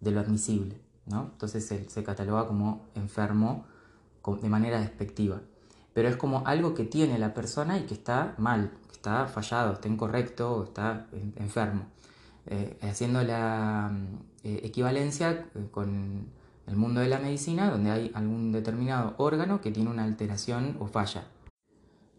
de 0.00 0.12
lo 0.12 0.20
admisible. 0.20 0.80
¿no? 1.06 1.30
Entonces 1.32 1.66
se, 1.66 1.88
se, 1.88 2.04
cataloga 2.04 2.46
como 2.46 2.86
enfermo 2.94 3.64
de 4.34 4.48
manera 4.48 4.80
despectiva. 4.80 5.40
Pero 5.94 6.08
es 6.08 6.16
como 6.16 6.46
algo 6.46 6.74
que 6.74 6.84
tiene 6.84 7.18
la 7.18 7.32
persona 7.32 7.78
y 7.78 7.86
que 7.86 7.94
está 7.94 8.34
mal, 8.38 8.72
que 8.88 8.92
está 8.92 9.26
fallado, 9.26 9.74
está 9.74 9.88
incorrecto 9.88 10.64
está 10.64 11.06
enfermo. 11.36 11.86
Eh, 12.48 12.78
haciendo 12.82 13.22
la 13.22 13.90
eh, 14.44 14.60
equivalencia 14.62 15.46
con 15.70 16.26
el 16.66 16.76
mundo 16.76 17.00
de 17.00 17.08
la 17.08 17.18
medicina, 17.18 17.70
donde 17.70 17.90
hay 17.90 18.10
algún 18.14 18.52
determinado 18.52 19.14
órgano 19.18 19.60
que 19.60 19.70
tiene 19.70 19.90
una 19.90 20.04
alteración 20.04 20.76
o 20.80 20.86
falla. 20.86 21.24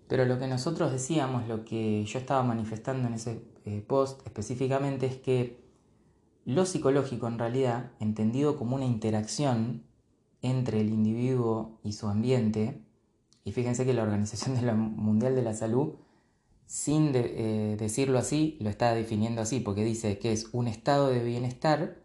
Pero 0.08 0.26
lo 0.26 0.40
que 0.40 0.48
nosotros 0.48 0.92
decíamos, 0.92 1.48
lo 1.48 1.66
que 1.66 2.06
yo 2.06 2.20
estaba 2.20 2.44
manifestando 2.44 3.08
en 3.08 3.16
ese 3.16 3.42
eh, 3.66 3.84
post 3.86 4.26
específicamente 4.26 5.06
es 5.06 5.18
que 5.18 5.62
lo 6.46 6.66
psicológico 6.66 7.28
en 7.28 7.40
realidad, 7.40 7.92
entendido 8.00 8.56
como 8.56 8.76
una 8.78 8.86
interacción 8.86 9.84
entre 10.42 10.82
el 10.82 10.90
individuo 10.90 11.80
y 11.84 11.94
su 11.94 12.08
ambiente, 12.08 12.82
y 13.44 13.52
fíjense 13.54 13.86
que 13.86 13.94
la 13.94 14.04
Organización 14.04 14.56
Mundial 14.98 15.36
de 15.36 15.42
la 15.42 15.54
Salud, 15.54 15.96
sin 16.66 17.12
eh, 17.14 17.78
decirlo 17.80 18.20
así, 18.20 18.58
lo 18.60 18.70
está 18.70 18.94
definiendo 18.94 19.42
así, 19.42 19.62
porque 19.62 19.86
dice 19.86 20.20
que 20.20 20.34
es 20.34 20.50
un 20.52 20.68
estado 20.68 21.10
de 21.10 21.24
bienestar 21.24 22.04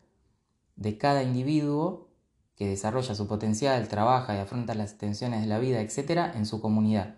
de 0.77 0.99
cada 0.99 1.23
individuo 1.23 2.09
que 2.55 2.69
desarrolla 2.69 3.15
su 3.15 3.27
potencial, 3.27 3.89
trabaja 3.89 4.37
y 4.37 4.39
afronta 4.39 4.75
las 4.75 4.99
tensiones 4.99 5.41
de 5.41 5.49
la 5.49 5.59
vida, 5.59 5.81
etc., 5.81 6.33
en 6.35 6.47
su 6.47 6.61
comunidad. 6.61 7.17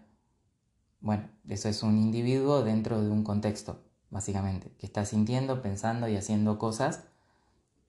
Bueno, 1.01 1.29
eso 1.49 1.69
es 1.69 1.83
un 1.83 1.99
individuo 1.99 2.63
dentro 2.63 3.03
de 3.03 3.11
un 3.11 3.25
contexto, 3.25 3.83
básicamente, 4.09 4.73
que 4.79 4.87
está 4.87 5.05
sintiendo, 5.05 5.61
pensando 5.61 6.09
y 6.09 6.17
haciendo 6.17 6.59
cosas. 6.59 7.05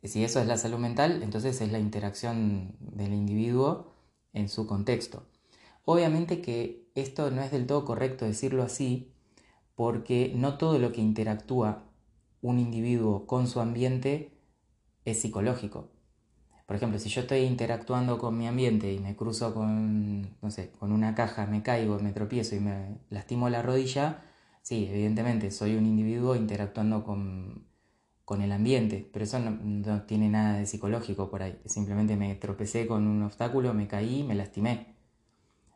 Si 0.08 0.24
eso 0.24 0.40
es 0.40 0.48
la 0.48 0.58
salud 0.58 0.78
mental, 0.78 1.22
entonces 1.24 1.62
es 1.62 1.72
la 1.72 1.80
interacción 1.80 2.76
del 2.80 3.14
individuo 3.14 3.92
en 4.34 4.50
su 4.50 4.68
contexto. 4.68 5.24
Obviamente 5.86 6.42
que 6.42 6.90
esto 6.96 7.32
no 7.32 7.42
es 7.42 7.52
del 7.52 7.68
todo 7.68 7.86
correcto 7.86 8.26
decirlo 8.26 8.64
así, 8.64 9.12
porque 9.76 10.34
no 10.36 10.58
todo 10.58 10.80
lo 10.80 10.92
que 10.92 11.02
interactúa 11.02 11.84
un 12.42 12.60
individuo 12.60 13.26
con 13.28 13.48
su 13.48 13.60
ambiente 13.60 14.38
es 15.06 15.22
psicológico. 15.22 15.90
Por 16.66 16.76
ejemplo, 16.76 16.98
si 17.00 17.10
yo 17.10 17.22
estoy 17.22 17.42
interactuando 17.42 18.18
con 18.18 18.38
mi 18.38 18.48
ambiente 18.48 18.92
y 18.92 19.00
me 19.00 19.16
cruzo 19.16 19.54
con, 19.54 20.36
no 20.42 20.52
sé, 20.52 20.72
con 20.72 20.92
una 20.92 21.14
caja, 21.14 21.46
me 21.46 21.62
caigo, 21.62 22.00
me 22.00 22.12
tropiezo 22.12 22.56
y 22.56 22.60
me 22.60 22.98
lastimo 23.10 23.50
la 23.50 23.62
rodilla, 23.62 24.24
Sí, 24.66 24.88
evidentemente, 24.90 25.52
soy 25.52 25.76
un 25.76 25.86
individuo 25.86 26.36
interactuando 26.36 27.04
con, 27.04 27.68
con 28.25 28.41
el 28.41 28.51
ambiente, 28.51 29.08
pero 29.13 29.24
eso 29.24 29.39
no, 29.39 30.01
tiene 30.03 30.29
nada 30.29 30.58
de 30.58 30.65
psicológico 30.65 31.29
por 31.29 31.44
ahí. 31.44 31.60
Simplemente 31.65 32.15
me 32.17 32.34
tropecé 32.36 32.88
con 32.88 33.08
un 33.08 33.22
obstáculo, 33.22 33.74
me 33.74 33.88
caí, 33.88 34.24
me 34.24 34.34
lastimé. 34.34 34.96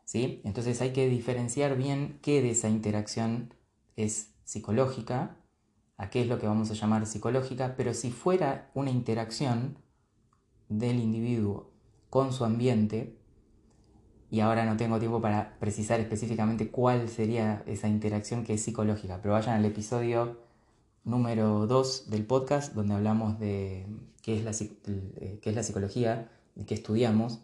¿Sí? 0.04 0.42
Entonces 0.44 0.80
hay 0.82 0.92
que 0.92 1.08
diferenciar 1.08 1.76
bien 1.76 2.18
qué 2.22 2.42
de 2.42 2.50
esa 2.50 2.68
interacción 2.68 3.54
es 3.94 4.34
psicológica, 4.44 5.36
a 5.96 6.10
qué 6.10 6.22
es 6.22 6.26
lo 6.26 6.40
que 6.40 6.48
vamos 6.48 6.70
a 6.72 6.74
llamar 6.74 7.06
psicológica, 7.06 7.74
pero 7.76 7.94
si 7.94 8.10
fuera 8.10 8.70
una 8.74 8.90
interacción 8.90 9.78
del 10.68 10.98
individuo 10.98 11.70
con 12.08 12.32
su 12.32 12.44
ambiente, 12.44 13.16
y 14.28 14.40
ahora 14.40 14.64
no 14.64 14.76
tengo 14.76 14.98
tiempo 14.98 15.20
para 15.20 15.56
precisar 15.60 16.00
específicamente 16.00 16.70
cuál 16.70 17.08
sería 17.08 17.62
esa 17.66 17.88
interacción 17.88 18.44
que 18.44 18.54
es 18.54 18.62
psicológica, 18.62 19.20
pero 19.22 19.34
vayan 19.34 19.56
al 19.56 19.64
episodio 19.64 20.49
número 21.04 21.66
2 21.66 22.10
del 22.10 22.26
podcast, 22.26 22.74
donde 22.74 22.94
hablamos 22.94 23.38
de 23.38 23.86
qué 24.22 24.36
es 24.36 24.44
la, 24.44 24.52
eh, 24.52 25.38
qué 25.42 25.50
es 25.50 25.56
la 25.56 25.62
psicología, 25.62 26.30
de 26.54 26.66
qué 26.66 26.74
estudiamos. 26.74 27.40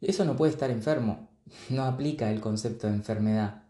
Eso 0.00 0.24
no 0.24 0.36
puede 0.36 0.52
estar 0.52 0.70
enfermo, 0.70 1.28
no 1.70 1.84
aplica 1.84 2.30
el 2.30 2.40
concepto 2.40 2.86
de 2.86 2.94
enfermedad 2.94 3.64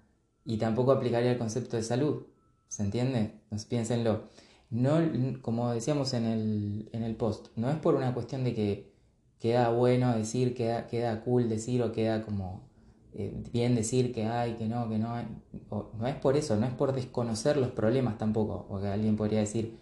y 0.44 0.58
tampoco 0.58 0.92
aplicaría 0.92 1.32
el 1.32 1.38
concepto 1.38 1.76
de 1.76 1.82
salud. 1.82 2.24
¿Se 2.68 2.82
entiende? 2.82 3.40
Pues 3.48 3.64
piénsenlo. 3.64 4.24
No, 4.70 4.98
como 5.40 5.72
decíamos 5.72 6.12
en 6.12 6.26
el, 6.26 6.88
en 6.92 7.02
el 7.02 7.16
post, 7.16 7.48
no 7.56 7.70
es 7.70 7.76
por 7.76 7.94
una 7.94 8.12
cuestión 8.12 8.44
de 8.44 8.54
que 8.54 8.92
queda 9.38 9.70
bueno 9.70 10.14
decir, 10.14 10.54
queda, 10.54 10.86
queda 10.86 11.22
cool 11.24 11.48
decir 11.48 11.82
o 11.82 11.92
queda 11.92 12.22
como 12.22 12.67
eh, 13.14 13.32
bien 13.52 13.74
decir 13.74 14.12
que 14.12 14.26
hay, 14.26 14.54
que 14.54 14.66
no, 14.66 14.88
que 14.88 14.98
no 14.98 15.14
hay. 15.14 15.26
no 15.70 16.06
es 16.06 16.14
por 16.16 16.36
eso, 16.36 16.56
no 16.56 16.66
es 16.66 16.74
por 16.74 16.92
desconocer 16.92 17.56
los 17.56 17.70
problemas 17.70 18.18
tampoco. 18.18 18.66
Porque 18.68 18.88
alguien 18.88 19.16
podría 19.16 19.40
decir, 19.40 19.78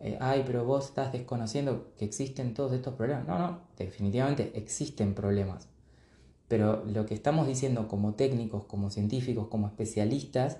eh, 0.00 0.18
ay, 0.20 0.42
pero 0.46 0.64
vos 0.64 0.86
estás 0.86 1.12
desconociendo 1.12 1.92
que 1.96 2.04
existen 2.04 2.54
todos 2.54 2.72
estos 2.72 2.94
problemas. 2.94 3.26
No, 3.26 3.38
no, 3.38 3.60
definitivamente 3.76 4.52
existen 4.54 5.14
problemas. 5.14 5.68
Pero 6.48 6.84
lo 6.84 7.06
que 7.06 7.14
estamos 7.14 7.46
diciendo 7.46 7.88
como 7.88 8.14
técnicos, 8.14 8.64
como 8.64 8.90
científicos, 8.90 9.48
como 9.48 9.68
especialistas, 9.68 10.58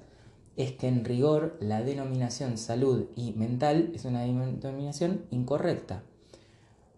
es 0.56 0.72
que 0.72 0.88
en 0.88 1.04
rigor 1.04 1.56
la 1.60 1.82
denominación 1.82 2.58
salud 2.58 3.06
y 3.16 3.32
mental 3.32 3.90
es 3.94 4.04
una 4.04 4.22
denominación 4.22 5.24
incorrecta. 5.30 6.02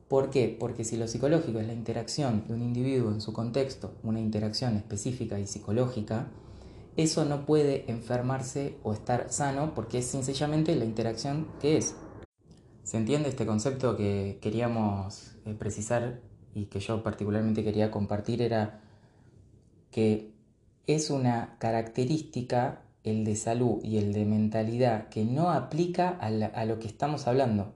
¿Por 0.08 0.28
qué? 0.30 0.54
Porque 0.58 0.84
si 0.84 0.96
lo 0.96 1.08
psicológico 1.08 1.58
es 1.58 1.66
la 1.66 1.72
interacción 1.72 2.44
de 2.46 2.54
un 2.54 2.62
individuo 2.62 3.10
en 3.10 3.22
su 3.22 3.32
contexto, 3.32 3.94
una 4.02 4.20
interacción 4.20 4.76
específica 4.76 5.38
y 5.38 5.46
psicológica, 5.46 6.28
eso 6.96 7.24
no 7.24 7.46
puede 7.46 7.90
enfermarse 7.90 8.76
o 8.82 8.92
estar 8.92 9.32
sano 9.32 9.74
porque 9.74 9.98
es 9.98 10.06
sencillamente 10.06 10.76
la 10.76 10.84
interacción 10.84 11.48
que 11.60 11.78
es. 11.78 11.96
¿Se 12.82 12.98
entiende 12.98 13.30
este 13.30 13.46
concepto 13.46 13.96
que 13.96 14.38
queríamos 14.42 15.36
eh, 15.46 15.54
precisar 15.54 16.20
y 16.54 16.66
que 16.66 16.80
yo 16.80 17.02
particularmente 17.02 17.64
quería 17.64 17.90
compartir? 17.90 18.42
Era 18.42 18.82
que 19.90 20.34
es 20.86 21.08
una 21.08 21.56
característica 21.58 22.82
el 23.04 23.24
de 23.24 23.36
salud 23.36 23.82
y 23.82 23.96
el 23.96 24.12
de 24.12 24.26
mentalidad 24.26 25.08
que 25.08 25.24
no 25.24 25.50
aplica 25.50 26.10
a, 26.20 26.26
a 26.26 26.64
lo 26.66 26.78
que 26.78 26.88
estamos 26.88 27.26
hablando 27.26 27.74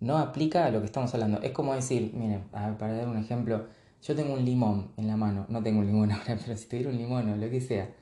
no 0.00 0.18
aplica 0.18 0.66
a 0.66 0.70
lo 0.70 0.80
que 0.80 0.86
estamos 0.86 1.12
hablando. 1.14 1.40
Es 1.42 1.52
como 1.52 1.74
decir, 1.74 2.12
miren, 2.14 2.44
para 2.50 2.92
dar 2.92 3.08
un 3.08 3.18
ejemplo, 3.18 3.66
yo 4.02 4.16
tengo 4.16 4.34
un 4.34 4.44
limón 4.44 4.92
en 4.96 5.06
la 5.06 5.16
mano, 5.16 5.46
no 5.48 5.62
tengo 5.62 5.80
un 5.80 5.86
limón 5.86 6.10
ahora, 6.12 6.38
pero 6.44 6.56
si 6.56 6.66
tuviera 6.66 6.90
un 6.90 6.96
limón 6.96 7.28
o 7.30 7.36
lo 7.36 7.50
que 7.50 7.60
sea, 7.60 7.94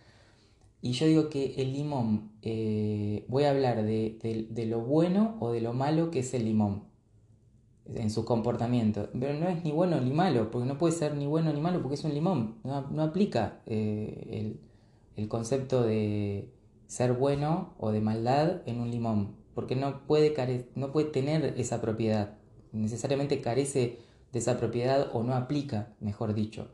y 0.81 0.93
yo 0.93 1.07
digo 1.07 1.29
que 1.29 1.55
el 1.57 1.73
limón, 1.73 2.31
eh, 2.43 3.25
voy 3.29 3.45
a 3.45 3.51
hablar 3.51 3.83
de, 3.83 4.67
lo 4.69 4.81
bueno 4.81 5.37
o 5.41 5.51
de 5.51 5.61
lo 5.61 5.73
malo 5.73 6.11
que 6.11 6.21
es 6.21 6.33
el 6.35 6.45
limón 6.45 6.85
en 7.93 8.11
su 8.11 8.25
comportamiento, 8.25 9.09
pero 9.19 9.35
no 9.35 9.49
es 9.49 9.65
ni 9.65 9.73
bueno 9.73 10.01
ni 10.01 10.13
malo, 10.13 10.51
porque 10.51 10.69
no 10.69 10.79
puede 10.79 10.93
ser 10.95 11.17
ni 11.17 11.27
bueno 11.27 11.53
ni 11.53 11.61
malo 11.61 11.81
porque 11.83 11.97
es 11.97 12.05
un 12.05 12.15
limón, 12.15 12.57
no, 12.63 13.03
aplica 13.03 13.61
eh, 13.67 14.29
el, 14.31 14.61
el 15.17 15.29
concepto 15.29 15.83
de 15.83 16.53
ser 16.87 17.15
bueno 17.15 17.75
o 17.79 17.91
de 17.91 18.01
maldad 18.01 18.63
en 18.67 18.81
un 18.81 18.91
limón 18.91 19.38
porque 19.59 19.75
no 19.75 20.07
puede, 20.07 20.69
no 20.77 20.93
puede 20.93 21.11
tener 21.11 21.55
esa 21.59 21.81
propiedad, 21.81 22.37
necesariamente 22.71 23.41
carece 23.41 23.99
de 24.31 24.39
esa 24.39 24.57
propiedad 24.57 25.11
o 25.13 25.25
no 25.25 25.35
aplica, 25.35 25.97
mejor 25.99 26.33
dicho. 26.33 26.69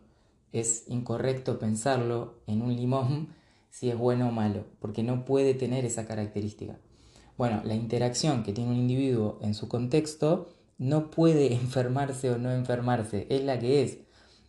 Es 0.52 0.84
incorrecto 0.88 1.58
pensarlo 1.58 2.42
en 2.46 2.60
un 2.60 2.76
limón 2.76 3.28
si 3.70 3.88
es 3.88 3.96
bueno 3.96 4.28
o 4.28 4.32
malo, 4.32 4.66
porque 4.80 5.02
no 5.02 5.24
puede 5.24 5.54
tener 5.54 5.86
esa 5.86 6.04
característica. 6.04 6.78
Bueno, 7.38 7.62
la 7.64 7.74
interacción 7.74 8.42
que 8.42 8.52
tiene 8.52 8.72
un 8.72 8.76
individuo 8.76 9.38
en 9.40 9.54
su 9.54 9.66
contexto 9.66 10.50
no 10.76 11.10
puede 11.10 11.54
enfermarse 11.54 12.32
o 12.32 12.36
no 12.36 12.52
enfermarse, 12.52 13.26
es 13.30 13.42
la 13.44 13.58
que 13.58 13.82
es. 13.82 14.00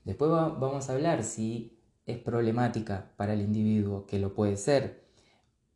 Después 0.03 0.29
vamos 0.29 0.89
a 0.89 0.93
hablar 0.93 1.23
si 1.23 1.79
es 2.05 2.17
problemática 2.17 3.13
para 3.15 3.31
el 3.31 3.39
individuo, 3.39 4.05
que 4.05 4.19
lo 4.19 4.33
puede 4.33 4.57
ser, 4.57 5.04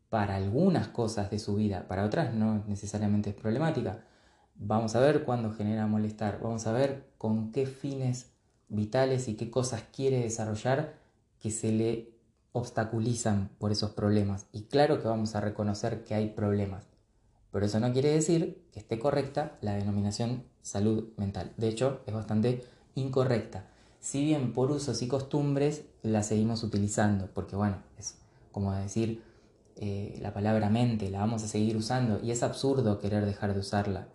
para 0.10 0.36
algunas 0.36 0.88
cosas 0.88 1.30
de 1.30 1.40
su 1.40 1.56
vida, 1.56 1.88
para 1.88 2.06
otras 2.06 2.34
no 2.34 2.64
necesariamente 2.68 3.30
es 3.30 3.36
problemática. 3.36 4.04
Vamos 4.56 4.96
a 4.96 5.00
ver 5.00 5.24
cuándo 5.24 5.54
genera 5.54 5.88
molestar, 5.88 6.40
vamos 6.42 6.68
a 6.68 6.72
ver 6.72 7.12
con 7.18 7.52
qué 7.52 7.66
fines 7.66 8.32
vitales 8.68 9.28
y 9.28 9.36
qué 9.36 9.50
cosas 9.50 9.84
quiere 9.96 10.20
desarrollar 10.20 10.96
que 11.40 11.52
se 11.52 11.72
le 11.72 12.12
obstaculizan 12.52 13.50
por 13.58 13.72
esos 13.72 13.92
problemas. 13.92 14.48
Y 14.52 14.64
claro 14.64 15.02
que 15.02 15.08
vamos 15.08 15.36
a 15.36 15.42
reconocer 15.42 16.04
que 16.04 16.16
hay 16.16 16.30
problemas, 16.30 16.86
pero 17.52 17.66
eso 17.66 17.80
no 17.80 17.94
quiere 17.94 18.12
decir 18.12 18.66
que 18.72 18.80
esté 18.80 19.00
correcta 19.00 19.58
la 19.62 19.74
denominación 19.74 20.44
salud 20.62 21.10
mental. 21.18 21.54
De 21.58 21.68
hecho, 21.68 22.02
es 22.06 22.14
bastante 22.14 22.64
incorrecta. 22.96 23.66
Si 24.00 24.24
bien 24.24 24.54
por 24.54 24.72
usos 24.72 25.02
y 25.02 25.08
costumbres 25.08 25.84
la 26.04 26.24
seguimos 26.24 26.64
utilizando, 26.64 27.28
porque 27.34 27.56
bueno, 27.56 27.78
es 27.98 28.16
como 28.52 28.74
decir, 28.74 29.24
eh, 29.82 30.18
la 30.22 30.34
palabra 30.34 30.70
mente, 30.70 31.10
la 31.10 31.20
vamos 31.20 31.44
a 31.44 31.48
seguir 31.48 31.78
usando 31.78 32.20
y 32.22 32.32
es 32.32 32.44
absurdo 32.44 33.00
querer 33.00 33.26
dejar 33.26 33.54
de 33.54 33.62
usarla. 33.62 34.10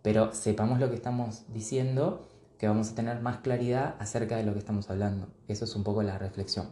Pero 0.00 0.32
sepamos 0.32 0.78
lo 0.78 0.88
que 0.88 0.94
estamos 0.94 1.42
diciendo, 1.52 2.28
que 2.56 2.68
vamos 2.68 2.90
a 2.90 2.94
tener 2.94 3.20
más 3.20 3.38
claridad 3.38 3.96
acerca 3.98 4.36
de 4.36 4.44
lo 4.44 4.52
que 4.52 4.60
estamos 4.60 4.88
hablando. 4.90 5.26
Eso 5.48 5.64
es 5.64 5.74
un 5.74 5.82
poco 5.82 6.04
la 6.04 6.18
reflexión. 6.18 6.70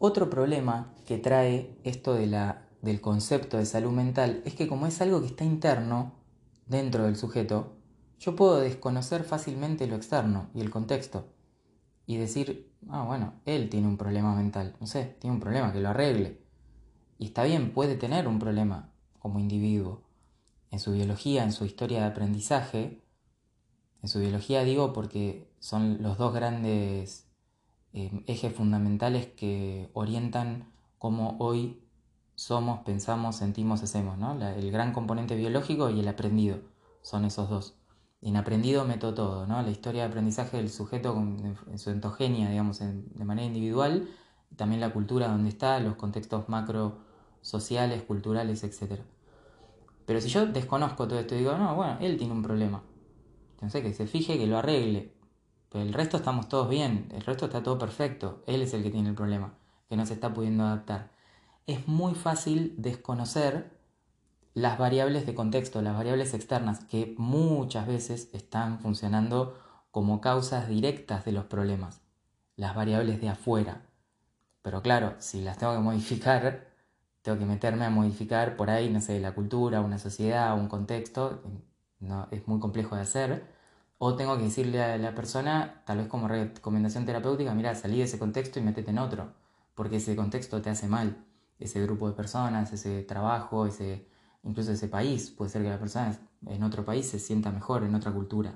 Otro 0.00 0.28
problema 0.28 0.92
que 1.06 1.18
trae 1.18 1.76
esto 1.84 2.14
de 2.14 2.26
la, 2.26 2.66
del 2.82 3.00
concepto 3.00 3.56
de 3.56 3.66
salud 3.66 3.92
mental 3.92 4.42
es 4.44 4.54
que 4.54 4.66
como 4.66 4.86
es 4.86 5.00
algo 5.00 5.20
que 5.20 5.28
está 5.28 5.44
interno 5.44 6.14
dentro 6.66 7.04
del 7.04 7.16
sujeto, 7.16 7.76
yo 8.18 8.34
puedo 8.34 8.58
desconocer 8.58 9.22
fácilmente 9.22 9.86
lo 9.86 9.94
externo 9.96 10.50
y 10.54 10.60
el 10.60 10.70
contexto 10.70 11.28
y 12.04 12.16
decir, 12.16 12.72
ah, 12.88 13.04
bueno, 13.04 13.34
él 13.44 13.68
tiene 13.68 13.86
un 13.86 13.96
problema 13.96 14.34
mental, 14.34 14.74
no 14.80 14.86
sé, 14.86 15.16
tiene 15.20 15.34
un 15.34 15.40
problema, 15.40 15.72
que 15.72 15.80
lo 15.80 15.90
arregle. 15.90 16.40
Y 17.20 17.26
está 17.26 17.44
bien, 17.44 17.74
puede 17.74 17.96
tener 17.96 18.26
un 18.26 18.38
problema 18.38 18.94
como 19.18 19.40
individuo. 19.40 20.00
En 20.70 20.78
su 20.78 20.92
biología, 20.92 21.44
en 21.44 21.52
su 21.52 21.66
historia 21.66 22.00
de 22.00 22.06
aprendizaje, 22.06 23.04
en 24.02 24.08
su 24.08 24.20
biología 24.20 24.64
digo 24.64 24.94
porque 24.94 25.52
son 25.58 26.02
los 26.02 26.16
dos 26.16 26.32
grandes 26.32 27.28
eh, 27.92 28.24
ejes 28.26 28.54
fundamentales 28.54 29.26
que 29.26 29.90
orientan 29.92 30.72
cómo 30.96 31.36
hoy 31.40 31.82
somos, 32.36 32.80
pensamos, 32.84 33.36
sentimos, 33.36 33.82
hacemos, 33.82 34.16
¿no? 34.16 34.32
el 34.42 34.70
gran 34.70 34.94
componente 34.94 35.36
biológico 35.36 35.90
y 35.90 36.00
el 36.00 36.08
aprendido, 36.08 36.60
son 37.02 37.26
esos 37.26 37.50
dos. 37.50 37.76
En 38.22 38.38
aprendido 38.38 38.86
meto 38.86 39.12
todo, 39.12 39.46
¿no? 39.46 39.60
La 39.60 39.70
historia 39.70 40.02
de 40.04 40.08
aprendizaje 40.08 40.56
del 40.56 40.70
sujeto 40.70 41.14
en 41.18 41.78
su 41.78 41.90
entogenia, 41.90 42.48
digamos, 42.48 42.78
de 42.78 43.24
manera 43.26 43.46
individual, 43.46 44.08
también 44.56 44.80
la 44.80 44.92
cultura 44.92 45.28
donde 45.28 45.50
está, 45.50 45.80
los 45.80 45.96
contextos 45.96 46.48
macro 46.48 47.09
sociales, 47.40 48.02
culturales, 48.02 48.64
etc. 48.64 49.00
Pero 50.06 50.20
si 50.20 50.28
yo 50.28 50.46
desconozco 50.46 51.06
todo 51.06 51.18
esto 51.18 51.34
y 51.34 51.38
digo, 51.38 51.56
no, 51.56 51.74
bueno, 51.74 51.98
él 52.00 52.16
tiene 52.16 52.32
un 52.32 52.42
problema. 52.42 52.82
Entonces 53.52 53.82
que 53.82 53.92
se 53.92 54.06
fije, 54.06 54.38
que 54.38 54.46
lo 54.46 54.58
arregle. 54.58 55.14
Pero 55.68 55.84
el 55.84 55.92
resto 55.92 56.16
estamos 56.16 56.48
todos 56.48 56.68
bien, 56.68 57.08
el 57.12 57.22
resto 57.22 57.46
está 57.46 57.62
todo 57.62 57.78
perfecto. 57.78 58.42
Él 58.46 58.62
es 58.62 58.74
el 58.74 58.82
que 58.82 58.90
tiene 58.90 59.10
el 59.10 59.14
problema, 59.14 59.54
que 59.88 59.96
no 59.96 60.04
se 60.06 60.14
está 60.14 60.34
pudiendo 60.34 60.64
adaptar. 60.64 61.12
Es 61.66 61.86
muy 61.86 62.14
fácil 62.14 62.74
desconocer 62.78 63.78
las 64.54 64.78
variables 64.78 65.26
de 65.26 65.34
contexto, 65.34 65.80
las 65.80 65.94
variables 65.94 66.34
externas, 66.34 66.84
que 66.84 67.14
muchas 67.18 67.86
veces 67.86 68.30
están 68.32 68.80
funcionando 68.80 69.56
como 69.90 70.20
causas 70.20 70.68
directas 70.68 71.24
de 71.24 71.32
los 71.32 71.44
problemas. 71.44 72.00
Las 72.56 72.74
variables 72.74 73.20
de 73.20 73.28
afuera. 73.28 73.86
Pero 74.62 74.82
claro, 74.82 75.14
si 75.18 75.40
las 75.40 75.58
tengo 75.58 75.74
que 75.74 75.80
modificar, 75.80 76.69
tengo 77.22 77.38
que 77.38 77.44
meterme 77.46 77.84
a 77.84 77.90
modificar 77.90 78.56
por 78.56 78.70
ahí, 78.70 78.90
no 78.90 79.00
sé, 79.00 79.20
la 79.20 79.34
cultura, 79.34 79.80
una 79.80 79.98
sociedad, 79.98 80.56
un 80.58 80.68
contexto, 80.68 81.42
no, 82.00 82.28
es 82.30 82.46
muy 82.48 82.60
complejo 82.60 82.96
de 82.96 83.02
hacer. 83.02 83.44
O 83.98 84.16
tengo 84.16 84.36
que 84.38 84.44
decirle 84.44 84.82
a 84.82 84.96
la 84.98 85.14
persona, 85.14 85.82
tal 85.86 85.98
vez 85.98 86.08
como 86.08 86.26
recomendación 86.28 87.04
terapéutica, 87.04 87.54
mira, 87.54 87.74
salí 87.74 87.98
de 87.98 88.04
ese 88.04 88.18
contexto 88.18 88.58
y 88.58 88.62
métete 88.62 88.90
en 88.90 88.98
otro, 88.98 89.34
porque 89.74 89.96
ese 89.96 90.16
contexto 90.16 90.62
te 90.62 90.70
hace 90.70 90.88
mal. 90.88 91.24
ese 91.58 91.82
grupo 91.82 92.08
de 92.08 92.14
personas, 92.16 92.72
ese 92.72 93.02
trabajo, 93.02 93.66
ese, 93.66 94.06
incluso 94.42 94.72
ese 94.72 94.88
país. 94.88 95.30
Puede 95.30 95.50
ser 95.50 95.62
que 95.62 95.68
la 95.70 95.78
persona 95.78 96.18
en 96.46 96.62
otro 96.62 96.84
país 96.84 97.06
se 97.08 97.18
sienta 97.18 97.50
mejor, 97.52 97.84
en 97.84 97.94
otra 97.94 98.12
cultura. 98.12 98.54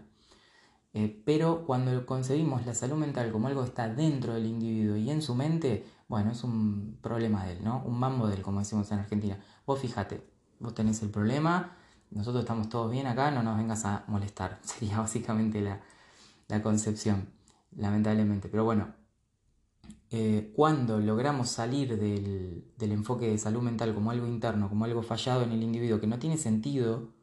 Eh, 0.96 1.22
pero 1.24 1.66
cuando 1.66 2.06
concebimos 2.06 2.64
la 2.66 2.72
salud 2.72 2.96
mental 2.96 3.32
como 3.32 3.48
algo 3.48 3.62
que 3.62 3.68
está 3.68 3.88
dentro 3.92 4.34
del 4.34 4.46
individuo 4.46 4.96
y 4.96 5.10
en 5.10 5.22
su 5.22 5.34
mente, 5.34 5.84
bueno, 6.06 6.30
es 6.30 6.44
un 6.44 6.98
problema 7.02 7.44
de 7.44 7.54
él, 7.54 7.64
¿no? 7.64 7.82
Un 7.84 7.98
mambo 7.98 8.28
de 8.28 8.36
él, 8.36 8.42
como 8.42 8.60
decimos 8.60 8.90
en 8.92 9.00
Argentina. 9.00 9.36
Vos 9.66 9.80
fíjate, 9.80 10.24
vos 10.60 10.72
tenés 10.72 11.02
el 11.02 11.10
problema, 11.10 11.76
nosotros 12.12 12.44
estamos 12.44 12.68
todos 12.68 12.92
bien 12.92 13.08
acá, 13.08 13.32
no 13.32 13.42
nos 13.42 13.56
vengas 13.58 13.84
a 13.84 14.04
molestar. 14.06 14.60
Sería 14.62 14.98
básicamente 14.98 15.60
la, 15.60 15.80
concepción, 16.62 17.28
lamentablemente. 17.76 18.48
Pero 18.48 18.62
bueno, 18.64 18.94
eh, 20.10 20.52
cuando 20.54 21.00
logramos 21.00 21.50
salir 21.50 21.98
del, 21.98 22.64
del, 22.78 22.92
enfoque 22.92 23.28
de 23.28 23.38
salud 23.38 23.62
mental 23.62 23.92
como 23.94 24.12
algo 24.12 24.28
interno, 24.28 24.68
como 24.68 24.84
algo 24.84 25.02
fallado 25.02 25.42
en 25.42 25.50
el 25.50 25.62
individuo, 25.64 26.00
que 26.00 26.06
no 26.06 26.20
tiene 26.20 26.36
sentido, 26.36 27.13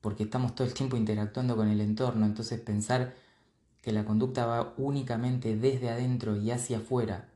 porque 0.00 0.24
estamos 0.24 0.54
todo 0.54 0.66
el 0.66 0.74
tiempo 0.74 0.96
interactuando 0.96 1.56
con 1.56 1.68
el 1.68 1.80
entorno, 1.80 2.26
entonces 2.26 2.60
pensar 2.60 3.14
que 3.82 3.92
la 3.92 4.04
conducta 4.04 4.46
va 4.46 4.74
únicamente 4.76 5.56
desde 5.56 5.90
adentro 5.90 6.36
y 6.36 6.50
hacia 6.50 6.78
afuera 6.78 7.28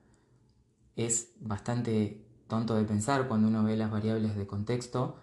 es 0.97 1.33
bastante 1.41 2.25
tonto 2.49 2.75
de 2.75 2.85
pensar 2.85 3.27
cuando 3.29 3.49
uno 3.49 3.65
ve 3.65 3.77
las 3.77 3.91
variables 3.91 4.37
de 4.37 4.47
contexto 4.47 5.17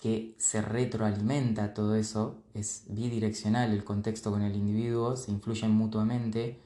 que 0.00 0.34
se 0.38 0.60
retroalimenta 0.60 1.72
todo 1.72 1.94
eso, 1.94 2.42
es 2.52 2.84
bidireccional 2.88 3.72
el 3.72 3.84
contexto 3.84 4.30
con 4.30 4.42
el 4.42 4.54
individuo, 4.54 5.16
se 5.16 5.30
influyen 5.30 5.70
mutuamente, 5.70 6.60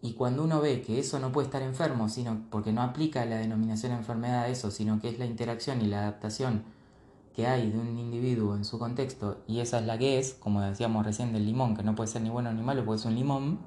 y 0.00 0.12
cuando 0.12 0.44
uno 0.44 0.60
ve 0.60 0.82
que 0.82 1.00
eso 1.00 1.18
no 1.18 1.32
puede 1.32 1.46
estar 1.46 1.62
enfermo, 1.62 2.08
sino 2.08 2.44
porque 2.50 2.72
no 2.72 2.82
aplica 2.82 3.24
la 3.24 3.36
denominación 3.36 3.92
enfermedad 3.92 4.42
a 4.42 4.48
eso, 4.48 4.70
sino 4.70 5.00
que 5.00 5.08
es 5.08 5.18
la 5.18 5.26
interacción 5.26 5.82
y 5.82 5.86
la 5.86 6.00
adaptación 6.00 6.62
que 7.38 7.46
hay 7.46 7.70
de 7.70 7.78
un 7.78 7.96
individuo 7.96 8.56
en 8.56 8.64
su 8.64 8.80
contexto, 8.80 9.44
y 9.46 9.60
esa 9.60 9.78
es 9.78 9.86
la 9.86 9.96
que 9.96 10.18
es, 10.18 10.34
como 10.34 10.60
decíamos 10.60 11.06
recién 11.06 11.32
del 11.32 11.46
limón, 11.46 11.76
que 11.76 11.84
no 11.84 11.94
puede 11.94 12.10
ser 12.10 12.22
ni 12.22 12.30
bueno 12.30 12.52
ni 12.52 12.62
malo 12.62 12.84
porque 12.84 12.98
es 12.98 13.04
un 13.04 13.14
limón, 13.14 13.60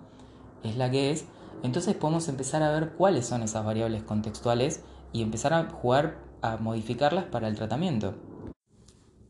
es 0.61 0.75
la 0.75 0.91
que 0.91 1.09
es, 1.09 1.23
entonces 1.63 1.95
podemos 1.95 2.27
empezar 2.27 2.63
a 2.63 2.71
ver 2.73 2.95
cuáles 2.97 3.27
son 3.27 3.43
esas 3.43 3.63
variables 3.63 4.03
contextuales 4.03 4.81
y 5.13 5.21
empezar 5.21 5.53
a 5.53 5.69
jugar 5.69 6.17
a 6.41 6.57
modificarlas 6.57 7.23
para 7.23 7.47
el 7.47 7.55
tratamiento. 7.55 8.15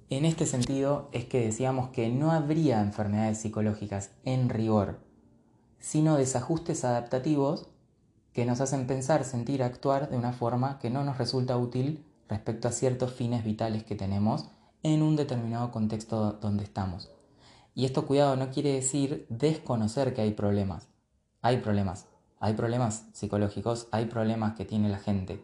En 0.10 0.25
este 0.25 0.48
sentido 0.48 1.10
es 1.12 1.25
que 1.25 1.45
decíamos 1.45 1.89
que 1.89 2.10
no 2.10 2.31
habría 2.31 2.81
enfermedades 2.81 3.38
psicológicas 3.38 4.10
en 4.24 4.50
rigor, 4.50 5.01
sino 5.77 6.17
desajustes 6.17 6.83
adaptativos 6.83 7.69
que 8.33 8.48
nos 8.48 8.60
hacen 8.60 8.88
pensar, 8.88 9.24
sentir, 9.24 9.62
actuar 9.62 10.10
de 10.10 10.17
una 10.17 10.33
forma 10.33 10.79
que 10.79 10.89
no 10.89 11.03
nos 11.03 11.19
resulta 11.19 11.57
útil 11.57 12.07
respecto 12.31 12.69
a 12.69 12.71
ciertos 12.71 13.11
fines 13.11 13.43
vitales 13.43 13.83
que 13.83 13.95
tenemos 13.95 14.45
en 14.83 15.03
un 15.03 15.17
determinado 15.17 15.69
contexto 15.69 16.31
donde 16.41 16.63
estamos. 16.63 17.11
Y 17.75 17.85
esto, 17.85 18.07
cuidado, 18.07 18.38
no 18.38 18.50
quiere 18.50 18.73
decir 18.73 19.25
desconocer 19.29 20.13
que 20.13 20.21
hay 20.21 20.31
problemas. 20.31 20.88
Hay 21.41 21.57
problemas, 21.57 22.07
hay 22.39 22.53
problemas 22.53 23.05
psicológicos, 23.11 23.88
hay 23.91 24.05
problemas 24.05 24.55
que 24.55 24.63
tiene 24.63 24.89
la 24.89 25.00
gente, 25.00 25.43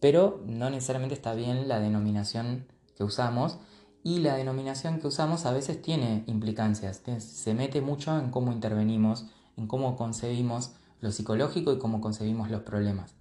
pero 0.00 0.42
no 0.46 0.70
necesariamente 0.70 1.14
está 1.14 1.34
bien 1.34 1.68
la 1.68 1.80
denominación 1.80 2.66
que 2.96 3.04
usamos 3.04 3.58
y 4.02 4.20
la 4.20 4.36
denominación 4.36 5.00
que 5.00 5.08
usamos 5.08 5.46
a 5.46 5.52
veces 5.52 5.82
tiene 5.82 6.24
implicancias, 6.26 7.02
se 7.18 7.54
mete 7.54 7.80
mucho 7.80 8.16
en 8.18 8.30
cómo 8.30 8.52
intervenimos, 8.52 9.26
en 9.56 9.66
cómo 9.66 9.96
concebimos 9.96 10.76
lo 11.00 11.10
psicológico 11.10 11.72
y 11.72 11.78
cómo 11.78 12.00
concebimos 12.00 12.50
los 12.50 12.62
problemas. 12.62 13.16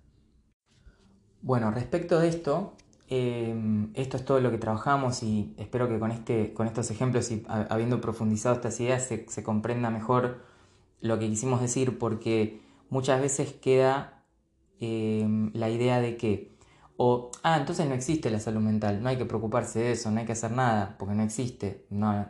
Bueno, 1.42 1.70
respecto 1.70 2.20
de 2.20 2.28
esto, 2.28 2.74
em, 3.10 3.92
esto 3.94 4.18
es 4.18 4.26
todo 4.26 4.40
lo 4.42 4.52
que 4.52 4.58
trabajamos 4.58 5.24
y 5.24 5.54
espero 5.58 5.88
que 5.88 6.00
con, 6.00 6.12
este, 6.12 6.54
con 6.54 6.68
estos 6.68 6.90
ejemplos 6.92 7.32
y 7.32 7.44
habiendo 7.48 8.02
profundizado 8.02 8.56
estas 8.56 8.80
ideas 8.80 9.04
se, 9.04 9.44
comprenda 9.44 9.90
mejor 9.90 10.44
lo 11.02 11.20
que 11.20 11.28
quisimos 11.30 11.62
decir 11.62 12.00
porque 12.00 12.62
muchas 12.90 13.22
veces 13.22 13.54
queda 13.54 14.24
em, 14.80 15.52
la 15.54 15.70
idea 15.70 16.00
de 16.02 16.18
que 16.18 16.56
o, 16.98 17.32
ah, 17.44 17.58
entonces 17.58 17.88
no 17.88 17.94
existe 17.94 18.30
la 18.30 18.40
salud 18.40 18.62
mental, 18.62 19.04
no 19.04 19.10
hay 19.10 19.18
que 19.18 19.26
preocuparse 19.26 19.80
de 19.80 19.92
eso, 19.92 20.12
no 20.12 20.20
hay 20.20 20.26
que 20.26 20.32
hacer 20.32 20.52
nada, 20.52 20.96
porque 20.98 21.14
no 21.14 21.24
existe. 21.24 21.86
No 21.90 22.30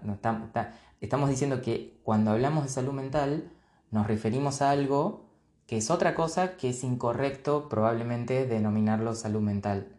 estamos 1.01 1.29
diciendo 1.29 1.61
que 1.61 1.99
cuando 2.03 2.31
hablamos 2.31 2.63
de 2.63 2.69
salud 2.69 2.93
mental 2.93 3.51
nos 3.91 4.07
referimos 4.07 4.61
a 4.61 4.71
algo 4.71 5.25
que 5.67 5.77
es 5.77 5.89
otra 5.89 6.15
cosa 6.15 6.57
que 6.57 6.69
es 6.69 6.83
incorrecto 6.83 7.69
probablemente 7.69 8.45
denominarlo 8.47 9.13
salud 9.13 9.41
mental. 9.41 9.94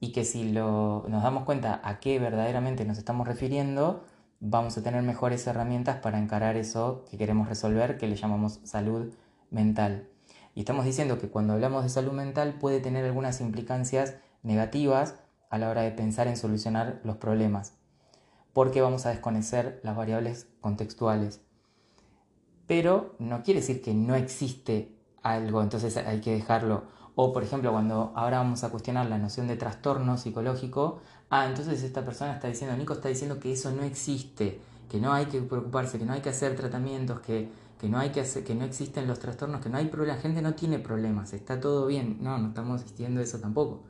Y 0.00 0.12
que 0.12 0.24
si 0.24 0.52
lo, 0.52 1.04
nos 1.08 1.22
damos 1.22 1.44
cuenta 1.44 1.80
a 1.82 1.98
qué 2.00 2.18
verdaderamente 2.18 2.84
nos 2.84 2.98
estamos 2.98 3.26
refiriendo, 3.26 4.04
vamos 4.40 4.78
a 4.78 4.82
tener 4.82 5.02
mejores 5.02 5.46
herramientas 5.46 5.96
para 5.96 6.18
encarar 6.18 6.56
eso 6.56 7.04
que 7.10 7.18
queremos 7.18 7.48
resolver, 7.48 7.98
que 7.98 8.06
le 8.06 8.16
llamamos 8.16 8.60
salud 8.64 9.12
mental. 9.50 10.08
Y 10.54 10.60
estamos 10.60 10.84
diciendo 10.84 11.18
que 11.18 11.28
cuando 11.28 11.54
hablamos 11.54 11.82
de 11.82 11.88
salud 11.88 12.12
mental 12.12 12.54
puede 12.58 12.80
tener 12.80 13.04
algunas 13.04 13.40
implicancias 13.40 14.16
negativas 14.42 15.16
a 15.50 15.58
la 15.58 15.70
hora 15.70 15.82
de 15.82 15.90
pensar 15.90 16.26
en 16.26 16.36
solucionar 16.36 17.00
los 17.04 17.16
problemas, 17.16 17.74
porque 18.52 18.80
vamos 18.80 19.06
a 19.06 19.10
desconocer 19.10 19.80
las 19.82 19.96
variables 19.96 20.48
contextuales. 20.60 21.40
Pero 22.66 23.14
no 23.18 23.42
quiere 23.42 23.60
decir 23.60 23.80
que 23.82 23.94
no 23.94 24.14
existe 24.14 24.94
algo, 25.22 25.62
entonces 25.62 25.96
hay 25.96 26.20
que 26.20 26.32
dejarlo. 26.32 26.84
O 27.20 27.32
por 27.32 27.42
ejemplo, 27.42 27.72
cuando 27.72 28.12
ahora 28.14 28.38
vamos 28.38 28.62
a 28.62 28.70
cuestionar 28.70 29.06
la 29.08 29.18
noción 29.18 29.48
de 29.48 29.56
trastorno 29.56 30.16
psicológico, 30.16 31.00
ah, 31.30 31.46
entonces 31.46 31.82
esta 31.82 32.04
persona 32.04 32.34
está 32.34 32.46
diciendo, 32.46 32.76
Nico 32.76 32.92
está 32.92 33.08
diciendo 33.08 33.40
que 33.40 33.52
eso 33.52 33.72
no 33.72 33.82
existe, 33.82 34.60
que 34.88 35.00
no 35.00 35.12
hay 35.12 35.26
que 35.26 35.40
preocuparse, 35.40 35.98
que 35.98 36.04
no 36.04 36.12
hay 36.12 36.20
que 36.20 36.30
hacer 36.30 36.54
tratamientos, 36.54 37.20
que 37.20 37.48
que 37.78 37.88
no 37.88 37.98
hay 37.98 38.10
que 38.10 38.20
hacer, 38.20 38.44
que 38.44 38.54
no 38.54 38.64
existen 38.64 39.06
los 39.06 39.20
trastornos, 39.20 39.60
que 39.60 39.68
no 39.68 39.78
hay 39.78 39.86
problemas, 39.86 40.16
la 40.16 40.22
gente 40.22 40.42
no 40.42 40.54
tiene 40.54 40.78
problemas, 40.78 41.32
está 41.32 41.60
todo 41.60 41.86
bien. 41.86 42.18
No, 42.20 42.38
no 42.38 42.48
estamos 42.48 42.84
diciendo 42.84 43.20
eso 43.20 43.38
tampoco. 43.38 43.80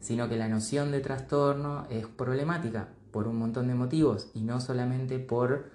Sino 0.00 0.28
que 0.28 0.36
la 0.36 0.48
noción 0.48 0.90
de 0.90 1.00
trastorno 1.00 1.86
es 1.88 2.06
problemática 2.06 2.88
por 3.12 3.28
un 3.28 3.38
montón 3.38 3.68
de 3.68 3.74
motivos 3.74 4.28
y 4.34 4.40
no 4.40 4.60
solamente 4.60 5.20
por 5.20 5.70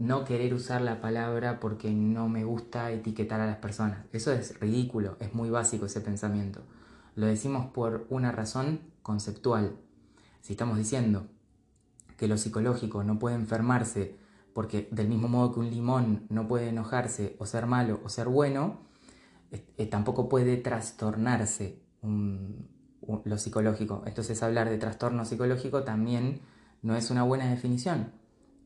no 0.00 0.24
querer 0.24 0.54
usar 0.54 0.80
la 0.80 1.02
palabra 1.02 1.60
porque 1.60 1.90
no 1.90 2.26
me 2.26 2.42
gusta 2.42 2.90
etiquetar 2.90 3.42
a 3.42 3.46
las 3.46 3.58
personas. 3.58 4.06
Eso 4.12 4.32
es 4.32 4.58
ridículo, 4.58 5.18
es 5.20 5.34
muy 5.34 5.50
básico 5.50 5.84
ese 5.84 6.00
pensamiento. 6.00 6.62
Lo 7.16 7.26
decimos 7.26 7.66
por 7.66 8.06
una 8.08 8.32
razón 8.32 8.80
conceptual. 9.02 9.76
Si 10.40 10.54
estamos 10.54 10.78
diciendo 10.78 11.26
que 12.16 12.28
lo 12.28 12.38
psicológico 12.38 13.04
no 13.04 13.18
puede 13.18 13.36
enfermarse 13.36 14.16
porque 14.54 14.88
del 14.90 15.06
mismo 15.06 15.28
modo 15.28 15.52
que 15.52 15.60
un 15.60 15.70
limón 15.70 16.24
no 16.30 16.48
puede 16.48 16.70
enojarse 16.70 17.36
o 17.38 17.44
ser 17.44 17.66
malo 17.66 18.00
o 18.02 18.08
ser 18.08 18.28
bueno, 18.28 18.78
eh, 19.50 19.86
tampoco 19.86 20.30
puede 20.30 20.56
trastornarse 20.56 21.82
lo 22.02 23.36
psicológico. 23.36 24.02
Entonces 24.06 24.42
hablar 24.42 24.70
de 24.70 24.78
trastorno 24.78 25.26
psicológico 25.26 25.82
también 25.82 26.40
no 26.80 26.96
es 26.96 27.10
una 27.10 27.22
buena 27.22 27.50
definición. 27.50 28.18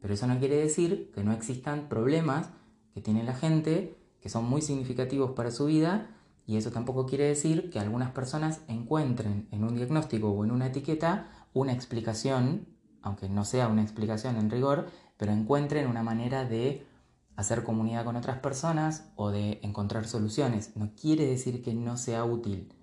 Pero 0.04 0.12
eso 0.12 0.26
no 0.26 0.38
quiere 0.38 0.56
decir 0.56 1.10
que 1.14 1.24
no 1.24 1.32
existan 1.32 1.88
problemas 1.88 2.50
que 2.92 3.00
tiene 3.00 3.24
la 3.24 3.32
gente 3.32 3.96
que 4.20 4.28
son 4.28 4.44
muy 4.44 4.60
significativos 4.60 5.30
para 5.30 5.50
su 5.50 5.64
vida 5.64 6.10
y 6.46 6.58
eso 6.58 6.70
tampoco 6.70 7.06
quiere 7.06 7.24
decir 7.24 7.70
que 7.70 7.80
algunas 7.80 8.10
personas 8.10 8.60
encuentren 8.68 9.48
en 9.50 9.64
un 9.64 9.76
diagnóstico 9.76 10.28
o 10.28 10.44
en 10.44 10.50
una 10.50 10.66
etiqueta 10.66 11.46
una 11.54 11.72
explicación, 11.72 12.68
aunque 13.00 13.30
no 13.30 13.46
sea 13.46 13.66
una 13.68 13.80
explicación 13.80 14.36
en 14.36 14.50
rigor, 14.50 14.88
pero 15.16 15.32
encuentren 15.32 15.88
una 15.88 16.02
manera 16.02 16.44
de 16.44 16.86
hacer 17.34 17.64
comunidad 17.64 18.04
con 18.04 18.16
otras 18.16 18.40
personas 18.40 19.10
o 19.16 19.30
de 19.30 19.58
encontrar 19.62 20.06
soluciones. 20.06 20.76
No 20.76 20.92
quiere 20.94 21.24
decir 21.24 21.62
que 21.62 21.72
no 21.72 21.96
sea 21.96 22.26
útil. 22.26 22.74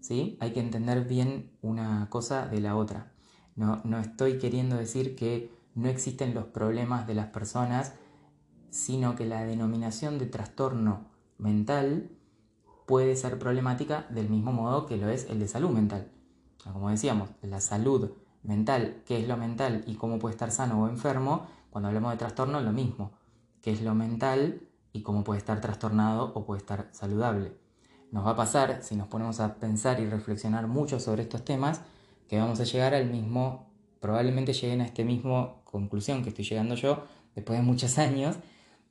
¿sí? 0.00 0.36
Hay 0.40 0.52
que 0.52 0.58
entender 0.58 1.04
bien 1.04 1.52
una 1.62 2.08
cosa 2.10 2.48
de 2.48 2.58
la 2.58 2.74
otra. 2.74 3.12
No, 3.54 3.80
no 3.84 4.00
estoy 4.00 4.38
queriendo 4.38 4.74
decir 4.76 5.14
que 5.14 5.62
no 5.74 5.88
existen 5.88 6.34
los 6.34 6.46
problemas 6.46 7.06
de 7.06 7.14
las 7.14 7.26
personas, 7.26 7.94
sino 8.70 9.14
que 9.14 9.26
la 9.26 9.44
denominación 9.44 10.18
de 10.18 10.26
trastorno 10.26 11.06
mental 11.38 12.10
puede 12.86 13.16
ser 13.16 13.38
problemática 13.38 14.06
del 14.10 14.28
mismo 14.28 14.52
modo 14.52 14.86
que 14.86 14.96
lo 14.96 15.08
es 15.08 15.28
el 15.30 15.38
de 15.38 15.48
salud 15.48 15.70
mental. 15.70 16.10
Como 16.72 16.90
decíamos, 16.90 17.30
la 17.42 17.60
salud 17.60 18.12
mental, 18.42 19.02
qué 19.06 19.20
es 19.20 19.28
lo 19.28 19.36
mental 19.36 19.84
y 19.86 19.94
cómo 19.94 20.18
puede 20.18 20.34
estar 20.34 20.50
sano 20.50 20.82
o 20.82 20.88
enfermo, 20.88 21.46
cuando 21.70 21.88
hablamos 21.88 22.12
de 22.12 22.18
trastorno, 22.18 22.60
lo 22.60 22.72
mismo, 22.72 23.12
que 23.60 23.72
es 23.72 23.82
lo 23.82 23.94
mental 23.94 24.68
y 24.92 25.02
cómo 25.02 25.24
puede 25.24 25.38
estar 25.38 25.60
trastornado 25.60 26.32
o 26.34 26.44
puede 26.44 26.60
estar 26.60 26.88
saludable. 26.92 27.56
Nos 28.12 28.24
va 28.24 28.30
a 28.30 28.36
pasar, 28.36 28.82
si 28.82 28.94
nos 28.94 29.08
ponemos 29.08 29.40
a 29.40 29.56
pensar 29.56 29.98
y 29.98 30.06
reflexionar 30.06 30.68
mucho 30.68 31.00
sobre 31.00 31.22
estos 31.22 31.44
temas, 31.44 31.80
que 32.28 32.38
vamos 32.38 32.60
a 32.60 32.64
llegar 32.64 32.94
al 32.94 33.10
mismo, 33.10 33.70
probablemente 34.00 34.52
lleguen 34.52 34.82
a 34.82 34.84
este 34.84 35.04
mismo 35.04 35.63
conclusión 35.74 36.22
que 36.22 36.28
estoy 36.28 36.44
llegando 36.44 36.76
yo 36.76 37.02
después 37.34 37.58
de 37.58 37.64
muchos 37.64 37.98
años, 38.06 38.36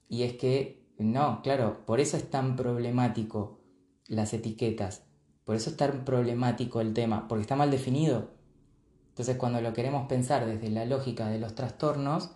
y 0.10 0.24
es 0.24 0.34
que 0.34 0.84
no, 0.98 1.42
claro, 1.42 1.86
por 1.86 2.00
eso 2.00 2.18
es 2.18 2.30
tan 2.30 2.56
problemático 2.56 3.60
las 4.08 4.34
etiquetas, 4.34 5.06
Por 5.46 5.56
eso 5.56 5.70
es 5.70 5.78
tan 5.78 6.06
problemático 6.06 6.82
el 6.82 6.94
tema, 6.94 7.28
porque 7.28 7.42
está 7.42 7.56
mal 7.56 7.72
definido. 7.72 8.32
Entonces 9.10 9.38
cuando 9.38 9.62
lo 9.62 9.74
queremos 9.74 10.08
pensar 10.08 10.46
desde 10.46 10.70
la 10.70 10.86
lógica 10.86 11.28
de 11.30 11.40
los 11.40 11.56
trastornos, 11.56 12.32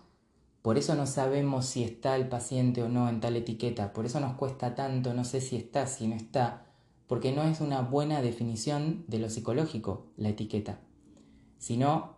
por 0.62 0.76
eso 0.76 0.94
no 0.94 1.06
sabemos 1.06 1.66
si 1.66 1.84
está 1.84 2.16
el 2.16 2.28
paciente 2.28 2.82
o 2.82 2.88
no 2.88 3.08
en 3.08 3.20
tal 3.20 3.36
etiqueta, 3.36 3.92
por 3.92 4.06
eso 4.06 4.18
nos 4.20 4.34
cuesta 4.36 4.74
tanto, 4.74 5.14
no 5.14 5.24
sé 5.24 5.40
si 5.40 5.56
está, 5.56 5.86
si 5.86 6.08
no 6.08 6.16
está, 6.16 6.66
porque 7.06 7.32
no 7.32 7.42
es 7.44 7.60
una 7.60 7.80
buena 7.80 8.22
definición 8.22 9.04
de 9.08 9.18
lo 9.18 9.30
psicológico 9.30 10.06
la 10.16 10.30
etiqueta. 10.30 10.80
Sino, 11.58 12.17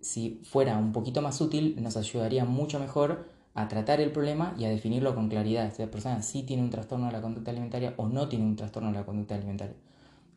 si 0.00 0.40
fuera 0.44 0.76
un 0.78 0.92
poquito 0.92 1.22
más 1.22 1.40
útil, 1.40 1.76
nos 1.80 1.96
ayudaría 1.96 2.44
mucho 2.44 2.78
mejor 2.78 3.28
a 3.54 3.68
tratar 3.68 4.00
el 4.00 4.12
problema 4.12 4.54
y 4.58 4.64
a 4.64 4.68
definirlo 4.68 5.14
con 5.14 5.28
claridad. 5.28 5.72
La 5.78 5.90
persona 5.90 6.22
sí 6.22 6.42
tiene 6.42 6.62
un 6.62 6.70
trastorno 6.70 7.06
de 7.06 7.12
la 7.12 7.20
conducta 7.20 7.50
alimentaria 7.50 7.94
o 7.96 8.08
no 8.08 8.28
tiene 8.28 8.44
un 8.44 8.56
trastorno 8.56 8.90
de 8.90 8.98
la 8.98 9.04
conducta 9.04 9.34
alimentaria. 9.34 9.76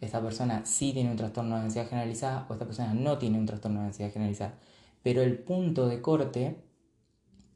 Esta 0.02 0.22
persona 0.22 0.66
sí 0.66 0.92
tiene 0.94 1.12
un 1.12 1.18
trastorno 1.18 1.56
de 1.56 1.62
ansiedad 1.62 1.88
generalizada 1.88 2.46
o 2.50 2.54
esta 2.54 2.66
persona 2.66 2.94
no 2.94 3.18
tiene 3.18 3.38
un 3.38 3.46
trastorno 3.46 3.82
de 3.82 3.88
ansiedad 3.88 4.12
generalizada. 4.12 4.56
Pero 5.02 5.22
el 5.22 5.40
punto 5.40 5.88
de 5.88 6.02
corte 6.02 6.64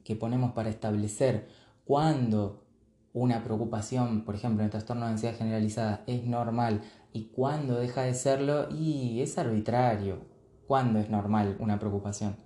que 0.04 0.16
ponemos 0.16 0.52
para 0.52 0.70
establecer 0.70 1.48
cuándo 1.84 2.64
una 3.12 3.42
preocupación, 3.42 4.24
por 4.24 4.34
ejemplo, 4.34 4.60
en 4.60 4.66
el 4.66 4.70
trastorno 4.70 5.06
de 5.06 5.12
ansiedad 5.12 5.36
generalizada 5.36 6.04
es 6.06 6.24
normal 6.24 6.82
y 7.12 7.24
cuándo 7.24 7.78
deja 7.78 8.02
de 8.02 8.14
serlo, 8.14 8.68
y 8.70 9.20
es 9.20 9.38
arbitrario. 9.38 10.27
¿Cuándo 10.68 10.98
es 10.98 11.08
normal 11.08 11.56
una 11.60 11.78
preocupación? 11.78 12.36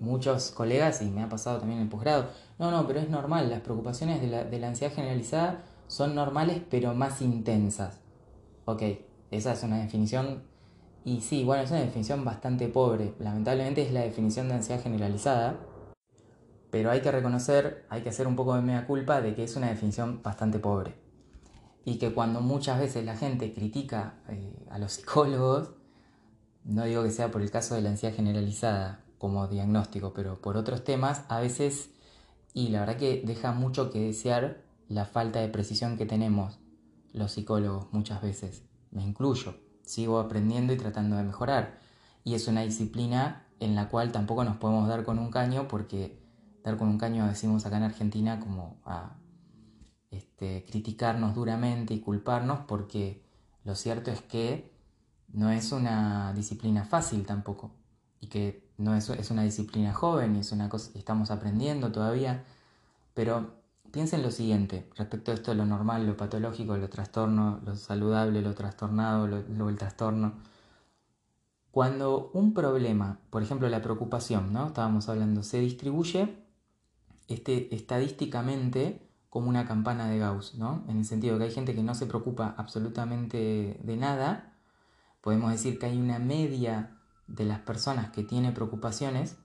Muchos 0.00 0.50
colegas, 0.50 1.00
y 1.00 1.04
me 1.06 1.22
ha 1.22 1.28
pasado 1.28 1.58
también 1.58 1.78
en 1.78 1.84
el 1.84 1.88
posgrado, 1.88 2.26
no, 2.58 2.72
no, 2.72 2.88
pero 2.88 2.98
es 2.98 3.08
normal, 3.08 3.48
las 3.48 3.60
preocupaciones 3.60 4.20
de 4.20 4.26
la, 4.26 4.42
de 4.42 4.58
la 4.58 4.66
ansiedad 4.66 4.92
generalizada 4.92 5.62
son 5.86 6.16
normales 6.16 6.60
pero 6.68 6.92
más 6.92 7.22
intensas. 7.22 8.00
Ok, 8.64 8.82
esa 9.30 9.52
es 9.52 9.62
una 9.62 9.78
definición, 9.78 10.42
y 11.04 11.20
sí, 11.20 11.44
bueno, 11.44 11.62
es 11.62 11.70
una 11.70 11.82
definición 11.82 12.24
bastante 12.24 12.66
pobre, 12.66 13.14
lamentablemente 13.20 13.82
es 13.82 13.92
la 13.92 14.00
definición 14.00 14.48
de 14.48 14.54
ansiedad 14.54 14.82
generalizada, 14.82 15.56
pero 16.72 16.90
hay 16.90 17.00
que 17.00 17.12
reconocer, 17.12 17.86
hay 17.90 18.02
que 18.02 18.08
hacer 18.08 18.26
un 18.26 18.34
poco 18.34 18.56
de 18.56 18.62
mea 18.62 18.88
culpa 18.88 19.20
de 19.20 19.36
que 19.36 19.44
es 19.44 19.54
una 19.54 19.68
definición 19.68 20.20
bastante 20.20 20.58
pobre. 20.58 20.96
Y 21.84 21.98
que 21.98 22.12
cuando 22.12 22.40
muchas 22.40 22.80
veces 22.80 23.04
la 23.04 23.16
gente 23.16 23.54
critica 23.54 24.14
eh, 24.28 24.66
a 24.68 24.80
los 24.80 24.92
psicólogos, 24.94 25.74
no 26.64 26.84
digo 26.84 27.02
que 27.02 27.10
sea 27.10 27.30
por 27.30 27.42
el 27.42 27.50
caso 27.50 27.74
de 27.74 27.82
la 27.82 27.90
ansiedad 27.90 28.14
generalizada 28.14 29.04
como 29.18 29.46
diagnóstico, 29.48 30.12
pero 30.12 30.40
por 30.40 30.56
otros 30.56 30.84
temas, 30.84 31.22
a 31.28 31.40
veces, 31.40 31.90
y 32.52 32.68
la 32.68 32.80
verdad 32.80 32.96
que 32.96 33.22
deja 33.24 33.52
mucho 33.52 33.90
que 33.90 34.00
desear 34.00 34.62
la 34.88 35.04
falta 35.04 35.40
de 35.40 35.48
precisión 35.48 35.96
que 35.96 36.06
tenemos 36.06 36.58
los 37.12 37.32
psicólogos 37.32 37.92
muchas 37.92 38.20
veces. 38.22 38.64
Me 38.90 39.02
incluyo, 39.02 39.56
sigo 39.82 40.18
aprendiendo 40.18 40.72
y 40.72 40.76
tratando 40.76 41.16
de 41.16 41.22
mejorar. 41.22 41.78
Y 42.24 42.34
es 42.34 42.48
una 42.48 42.62
disciplina 42.62 43.46
en 43.60 43.74
la 43.74 43.88
cual 43.88 44.12
tampoco 44.12 44.44
nos 44.44 44.56
podemos 44.56 44.88
dar 44.88 45.04
con 45.04 45.18
un 45.18 45.30
caño 45.30 45.68
porque 45.68 46.22
dar 46.62 46.76
con 46.76 46.88
un 46.88 46.98
caño, 46.98 47.26
decimos 47.26 47.66
acá 47.66 47.76
en 47.76 47.82
Argentina, 47.84 48.40
como 48.40 48.78
a 48.84 49.16
este, 50.10 50.64
criticarnos 50.68 51.34
duramente 51.34 51.94
y 51.94 52.00
culparnos, 52.00 52.60
porque 52.66 53.22
lo 53.64 53.74
cierto 53.74 54.10
es 54.10 54.22
que 54.22 54.73
no 55.34 55.50
es 55.50 55.72
una 55.72 56.32
disciplina 56.32 56.84
fácil 56.84 57.26
tampoco, 57.26 57.72
y 58.20 58.28
que 58.28 58.70
no 58.78 58.94
es, 58.94 59.08
es 59.10 59.30
una 59.30 59.42
disciplina 59.42 59.92
joven 59.92 60.36
y 60.36 60.40
es 60.40 60.52
una 60.52 60.68
cosa 60.68 60.90
estamos 60.94 61.30
aprendiendo 61.30 61.92
todavía, 61.92 62.44
pero 63.12 63.62
piensen 63.90 64.22
lo 64.22 64.30
siguiente, 64.30 64.88
respecto 64.96 65.30
a 65.30 65.34
esto 65.34 65.54
lo 65.54 65.66
normal, 65.66 66.06
lo 66.06 66.16
patológico, 66.16 66.76
lo 66.76 66.88
trastorno, 66.88 67.60
lo 67.64 67.76
saludable, 67.76 68.42
lo 68.42 68.54
trastornado, 68.54 69.26
lo 69.28 69.68
el 69.68 69.78
trastorno. 69.78 70.34
Cuando 71.70 72.30
un 72.34 72.54
problema, 72.54 73.18
por 73.30 73.42
ejemplo 73.42 73.68
la 73.68 73.82
preocupación, 73.82 74.52
¿no? 74.52 74.68
Estábamos 74.68 75.08
hablando, 75.08 75.42
se 75.42 75.58
distribuye 75.58 76.36
este, 77.28 77.74
estadísticamente 77.74 79.08
como 79.28 79.48
una 79.48 79.66
campana 79.66 80.08
de 80.08 80.18
Gauss, 80.18 80.54
¿no? 80.54 80.84
En 80.88 80.98
el 80.98 81.04
sentido 81.04 81.36
que 81.38 81.44
hay 81.44 81.50
gente 81.50 81.74
que 81.74 81.82
no 81.82 81.96
se 81.96 82.06
preocupa 82.06 82.54
absolutamente 82.56 83.80
de 83.82 83.96
nada, 83.96 84.53
podemos 85.24 85.50
decir 85.50 85.78
que 85.78 85.86
hay 85.86 85.98
una 85.98 86.18
media 86.18 87.00
de 87.26 87.46
las 87.46 87.60
personas 87.60 88.10
que 88.10 88.24
tiene 88.24 88.52
preocupaciones 88.52 89.38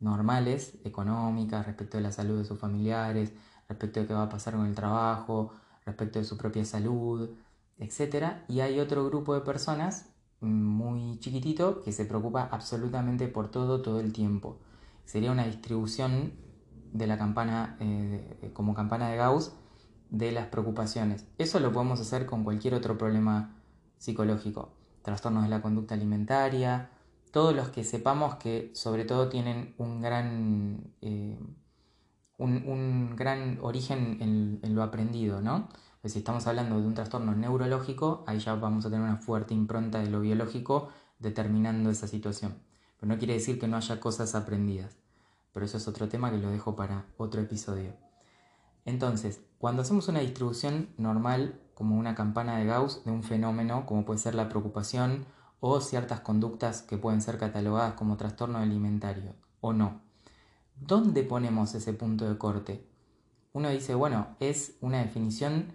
normales, 0.00 0.78
económicas, 0.82 1.66
respecto 1.66 1.98
de 1.98 2.04
la 2.04 2.10
salud 2.10 2.38
de 2.38 2.46
sus 2.46 2.58
familiares, 2.58 3.34
respecto 3.68 4.00
de 4.00 4.06
qué 4.06 4.14
va 4.14 4.22
a 4.22 4.28
pasar 4.30 4.54
con 4.54 4.64
el 4.64 4.74
trabajo, 4.74 5.52
respecto 5.84 6.18
de 6.18 6.24
su 6.24 6.38
propia 6.38 6.64
salud, 6.64 7.28
etc. 7.76 8.28
Y 8.48 8.60
hay 8.60 8.80
otro 8.80 9.04
grupo 9.04 9.34
de 9.34 9.42
personas 9.42 10.08
muy 10.40 11.18
chiquitito 11.18 11.82
que 11.82 11.92
se 11.92 12.06
preocupa 12.06 12.48
absolutamente 12.50 13.28
por 13.28 13.50
todo 13.50 13.82
todo 13.82 14.00
el 14.00 14.14
tiempo. 14.14 14.58
Sería 15.04 15.32
una 15.32 15.44
distribución 15.44 16.32
de 16.94 17.06
la 17.06 17.18
campana, 17.18 17.76
eh, 17.80 18.50
como 18.54 18.72
campana 18.72 19.10
de 19.10 19.18
Gauss, 19.18 19.52
de 20.08 20.32
las 20.32 20.46
preocupaciones. 20.46 21.26
Eso 21.36 21.60
lo 21.60 21.72
podemos 21.72 22.00
hacer 22.00 22.24
con 22.24 22.42
cualquier 22.42 22.72
otro 22.72 22.96
problema 22.96 23.54
psicológico, 23.98 24.75
trastornos 25.06 25.44
de 25.44 25.48
la 25.48 25.62
conducta 25.62 25.94
alimentaria, 25.94 26.90
todos 27.30 27.56
los 27.56 27.70
que 27.70 27.82
sepamos 27.82 28.34
que 28.34 28.70
sobre 28.74 29.06
todo 29.06 29.30
tienen 29.30 29.74
un 29.78 30.02
gran, 30.02 30.92
eh, 31.00 31.38
un, 32.36 33.16
gran 33.16 33.58
origen 33.62 34.18
en, 34.62 34.74
lo 34.74 34.82
aprendido, 34.82 35.40
¿no? 35.40 35.70
Pues 36.02 36.12
si 36.12 36.18
estamos 36.18 36.46
hablando 36.46 36.78
de 36.78 36.86
un 36.86 36.92
trastorno 36.92 37.34
neurológico, 37.34 38.24
ahí 38.26 38.38
ya 38.38 38.54
vamos 38.54 38.84
a 38.84 38.90
tener 38.90 39.04
una 39.04 39.16
fuerte 39.16 39.54
impronta 39.54 40.00
de 40.00 40.10
lo 40.10 40.20
biológico 40.20 40.90
determinando 41.18 41.88
esa 41.90 42.06
situación. 42.06 42.58
Pero 43.00 43.12
no 43.12 43.18
quiere 43.18 43.34
decir 43.34 43.58
que 43.58 43.66
no 43.66 43.78
haya 43.78 43.98
cosas 43.98 44.34
aprendidas 44.34 44.98
pero 45.56 45.64
eso 45.64 45.78
es 45.78 45.88
otro 45.88 46.06
tema 46.06 46.30
que 46.30 46.36
lo 46.36 46.50
dejo 46.50 46.76
para 46.76 47.06
otro 47.16 47.40
episodio. 47.40 47.94
Entonces, 48.84 49.40
cuando 49.56 49.80
hacemos 49.80 50.06
una 50.06 50.20
distribución 50.20 50.90
normal, 50.98 51.58
como 51.76 51.98
una 51.98 52.14
campana 52.14 52.56
de 52.56 52.64
Gauss, 52.64 53.04
de 53.04 53.10
un 53.10 53.22
fenómeno 53.22 53.84
como 53.84 54.06
puede 54.06 54.18
ser 54.18 54.34
la 54.34 54.48
preocupación 54.48 55.26
o 55.60 55.82
ciertas 55.82 56.20
conductas 56.20 56.80
que 56.80 56.96
pueden 56.96 57.20
ser 57.20 57.36
catalogadas 57.36 57.92
como 57.94 58.16
trastorno 58.16 58.58
alimentario 58.58 59.34
o 59.60 59.74
no, 59.74 60.00
¿dónde 60.80 61.22
ponemos 61.22 61.74
ese 61.74 61.92
punto 61.92 62.26
de 62.26 62.38
corte? 62.38 62.88
Uno 63.52 63.68
dice, 63.68 63.94
bueno, 63.94 64.28
es 64.40 64.78
una 64.80 65.02
definición 65.02 65.72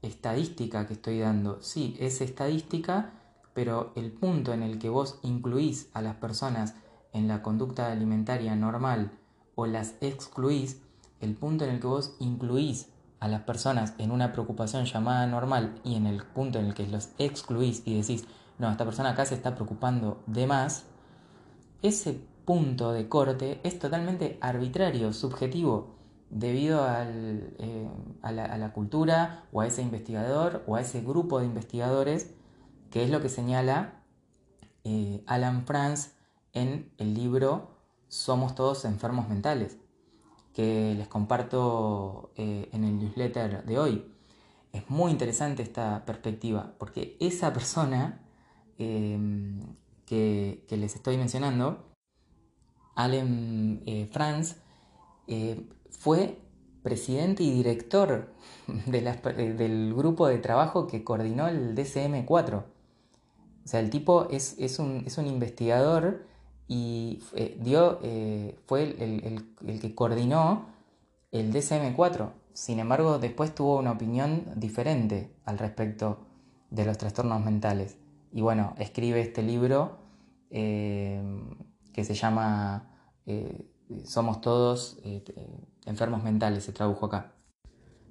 estadística 0.00 0.86
que 0.86 0.94
estoy 0.94 1.18
dando. 1.18 1.60
Sí, 1.60 1.96
es 2.00 2.22
estadística, 2.22 3.12
pero 3.52 3.92
el 3.94 4.12
punto 4.12 4.54
en 4.54 4.62
el 4.62 4.78
que 4.78 4.88
vos 4.88 5.18
incluís 5.22 5.90
a 5.92 6.00
las 6.00 6.16
personas 6.16 6.74
en 7.12 7.28
la 7.28 7.42
conducta 7.42 7.92
alimentaria 7.92 8.56
normal 8.56 9.10
o 9.54 9.66
las 9.66 9.96
excluís, 10.00 10.80
el 11.20 11.34
punto 11.34 11.64
en 11.64 11.72
el 11.72 11.80
que 11.80 11.86
vos 11.88 12.16
incluís 12.20 12.88
a 13.20 13.28
las 13.28 13.42
personas 13.42 13.94
en 13.98 14.10
una 14.10 14.32
preocupación 14.32 14.84
llamada 14.84 15.26
normal 15.26 15.80
y 15.84 15.96
en 15.96 16.06
el 16.06 16.22
punto 16.22 16.58
en 16.58 16.66
el 16.66 16.74
que 16.74 16.86
los 16.86 17.10
excluís 17.18 17.82
y 17.84 18.00
decís, 18.00 18.26
no, 18.58 18.70
esta 18.70 18.84
persona 18.84 19.10
acá 19.10 19.24
se 19.24 19.34
está 19.34 19.54
preocupando 19.54 20.22
de 20.26 20.46
más, 20.46 20.84
ese 21.82 22.20
punto 22.44 22.92
de 22.92 23.08
corte 23.08 23.60
es 23.64 23.78
totalmente 23.78 24.38
arbitrario, 24.40 25.12
subjetivo, 25.12 25.96
debido 26.30 26.86
eh, 26.88 27.88
a, 28.22 28.32
la, 28.32 28.72
cultura 28.72 29.44
o 29.52 29.60
a 29.60 29.66
ese 29.66 29.82
investigador 29.82 30.64
o 30.66 30.76
a 30.76 30.80
ese 30.80 31.00
grupo 31.00 31.38
de 31.38 31.46
investigadores, 31.46 32.34
que 32.90 33.04
es 33.04 33.10
lo 33.10 33.20
que 33.20 33.28
señala 33.28 34.02
eh, 34.84 35.22
Alan 35.26 35.66
Franz 35.66 36.14
en 36.52 36.92
el 36.98 37.14
libro 37.14 37.76
Somos 38.08 38.54
todos 38.54 38.84
enfermos 38.84 39.28
mentales, 39.28 39.78
que 40.56 40.94
les 40.96 41.06
comparto 41.06 42.30
eh, 42.34 42.70
en 42.72 42.84
el 42.84 42.98
newsletter 42.98 43.66
de 43.66 43.78
hoy. 43.78 44.06
Es 44.72 44.88
muy 44.88 45.12
interesante 45.12 45.62
esta 45.62 46.06
perspectiva, 46.06 46.72
porque 46.78 47.14
esa 47.20 47.52
persona 47.52 48.22
em, 48.78 49.60
que, 50.06 50.64
les 50.70 50.94
estoy 50.94 51.18
mencionando, 51.18 51.84
Allen 52.94 53.82
eh, 53.84 54.08
Franz, 54.10 54.56
eh, 55.26 55.68
fue 55.90 56.38
presidente 56.82 57.42
y 57.42 57.50
director 57.50 58.32
del 58.86 59.94
grupo 59.94 60.26
de 60.26 60.38
trabajo 60.38 60.86
que 60.86 61.04
coordinó 61.04 61.48
el 61.48 61.74
DCM4. 61.74 62.54
O 62.54 62.64
sea, 63.68 63.80
el 63.80 63.90
tipo 63.90 64.26
es, 64.30 64.56
un, 64.78 65.02
es 65.04 65.18
un 65.18 65.26
investigador 65.26 66.25
y 66.68 67.22
eh, 67.34 67.56
dio, 67.60 68.00
eh, 68.02 68.58
fue 68.66 68.82
el, 68.82 69.80
que 69.80 69.94
coordinó 69.94 70.66
el 71.30 71.52
DCM4. 71.52 72.30
Sin 72.52 72.80
embargo, 72.80 73.18
después 73.18 73.54
tuvo 73.54 73.78
una 73.78 73.92
opinión 73.92 74.44
diferente 74.56 75.30
al 75.44 75.58
respecto 75.58 76.26
de 76.70 76.84
los 76.84 76.98
trastornos 76.98 77.44
mentales. 77.44 77.98
Y 78.32 78.40
bueno, 78.40 78.74
escribe 78.78 79.20
este 79.20 79.42
libro 79.42 79.98
eh, 80.50 81.22
que 81.92 82.04
se 82.04 82.14
llama 82.14 82.90
Somos 84.04 84.40
todos 84.40 84.98
enfermos 85.84 86.22
mentales, 86.22 86.64
se 86.64 86.72
tradujo 86.72 87.06
acá. 87.06 87.34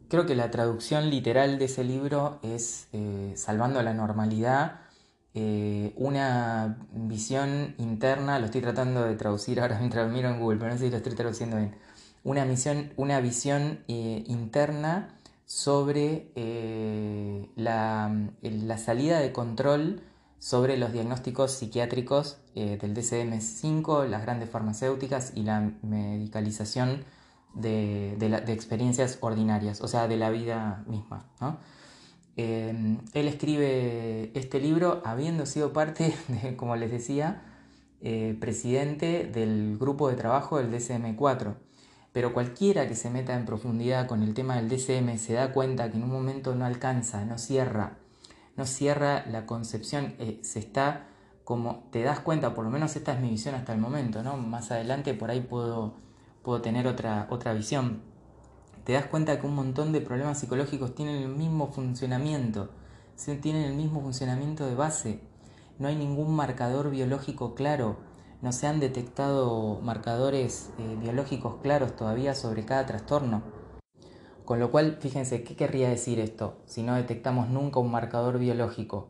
creo 0.09 0.25
que 0.25 0.35
la 0.35 0.51
traducción 0.51 1.09
literal 1.09 1.59
de 1.59 1.65
ese 1.65 1.83
libro 1.83 2.39
es 2.43 2.87
Salvando 3.35 3.81
la 3.81 3.93
normalidad, 3.93 4.79
eh, 5.35 5.93
una 5.97 6.77
visión 6.93 7.75
interna, 7.77 8.39
lo 8.39 8.45
estoy 8.45 8.61
tratando 8.61 9.03
de 9.03 9.15
traducir 9.15 9.59
ahora 9.59 9.77
mientras 9.79 10.11
miro 10.11 10.29
en 10.29 10.39
Google, 10.39 10.57
pero 10.57 10.71
no 10.71 10.77
sé 10.77 10.85
si 10.85 10.91
lo 10.91 10.97
estoy 10.97 11.13
traduciendo 11.13 11.57
bien, 11.57 11.75
una, 12.23 12.45
misión, 12.45 12.91
una 12.97 13.19
visión 13.19 13.83
eh, 13.87 14.23
interna 14.27 15.19
sobre 15.45 16.31
la, 17.55 18.11
la, 18.41 18.77
salida 18.79 19.19
de 19.19 19.31
control 19.31 20.01
sobre 20.39 20.75
los 20.75 20.91
diagnósticos 20.91 21.51
psiquiátricos 21.51 22.39
del 22.55 22.95
DCM5, 22.95 24.07
las 24.07 24.23
grandes 24.23 24.49
farmacéuticas 24.49 25.33
y 25.35 25.43
la 25.43 25.71
medicalización 25.83 27.05
de, 27.55 28.53
experiencias 28.53 29.17
ordinarias, 29.21 29.81
o 29.81 29.87
sea, 29.87 30.07
de 30.07 30.17
la 30.17 30.29
vida 30.29 30.83
misma. 30.87 31.25
Em, 32.37 32.99
él 33.13 33.27
escribe 33.27 34.31
este 34.37 34.59
libro 34.59 35.01
habiendo 35.05 35.45
sido 35.45 35.73
parte, 35.73 36.13
de, 36.27 36.55
como 36.55 36.75
les 36.75 36.91
decía, 36.91 37.43
eh, 38.01 38.37
presidente 38.39 39.25
del 39.25 39.77
grupo 39.77 40.09
de 40.09 40.15
trabajo 40.15 40.57
del 40.57 40.71
DCM4. 40.71 41.55
Pero 42.11 42.33
cualquiera 42.33 42.87
que 42.87 42.95
se 42.95 43.09
meta 43.09 43.35
en 43.35 43.45
profundidad 43.45 44.07
con 44.07 44.23
el 44.23 44.33
tema 44.33 44.55
del 44.55 44.69
DCM 44.69 45.17
se 45.17 45.33
da 45.33 45.51
cuenta 45.51 45.89
que 45.91 45.97
en 45.97 46.03
un 46.03 46.11
momento 46.11 46.55
no 46.55 46.65
alcanza, 46.65 47.25
no 47.25 47.37
cierra, 47.37 47.97
no 48.55 48.65
cierra 48.65 49.25
la 49.27 49.45
concepción, 49.45 50.15
eh, 50.19 50.39
se 50.43 50.59
está 50.59 51.07
como 51.43 51.87
te 51.91 52.01
das 52.01 52.19
cuenta, 52.21 52.55
por 52.55 52.65
lo 52.65 52.71
menos 52.71 52.95
esta 52.95 53.13
es 53.13 53.19
mi 53.19 53.29
visión 53.29 53.53
hasta 53.53 53.73
el 53.73 53.79
momento, 53.79 54.23
¿no? 54.23 54.35
Más 54.37 54.71
adelante 54.71 55.13
por 55.13 55.29
ahí 55.29 55.41
puedo 55.41 55.93
puedo 56.45 56.61
tener 56.61 56.87
otra, 56.87 57.27
otra 57.31 57.53
visión. 57.53 58.03
Te 58.85 58.93
das 58.93 59.07
cuenta 59.07 59.41
que 59.41 59.47
un 59.47 59.55
montón 59.55 59.91
de 59.93 59.99
problemas 59.99 60.39
psicológicos 60.39 60.93
tienen 60.93 61.15
el 61.15 61.29
mismo 61.29 61.69
funcionamiento, 61.69 62.69
tienen 63.41 63.63
el 63.63 63.73
mismo 63.73 63.99
funcionamiento 63.99 64.67
de 64.67 64.75
base. 64.75 65.21
No 65.79 65.87
hay 65.87 65.95
ningún 65.95 66.35
marcador 66.35 66.91
biológico 66.91 67.55
claro, 67.55 67.97
no 68.43 68.51
se 68.51 68.67
han 68.67 68.79
detectado 68.79 69.79
marcadores 69.81 70.69
eh, 70.77 70.97
biológicos 71.01 71.55
claros 71.63 71.95
todavía 71.95 72.35
sobre 72.35 72.63
cada 72.63 72.85
trastorno. 72.85 73.41
Con 74.45 74.59
lo 74.59 74.69
cual, 74.69 74.97
fíjense, 74.99 75.43
¿qué 75.43 75.55
querría 75.55 75.89
decir 75.89 76.19
esto? 76.19 76.59
Si 76.67 76.83
no 76.83 76.93
detectamos 76.93 77.49
nunca 77.49 77.79
un 77.79 77.89
marcador 77.89 78.37
biológico 78.37 79.09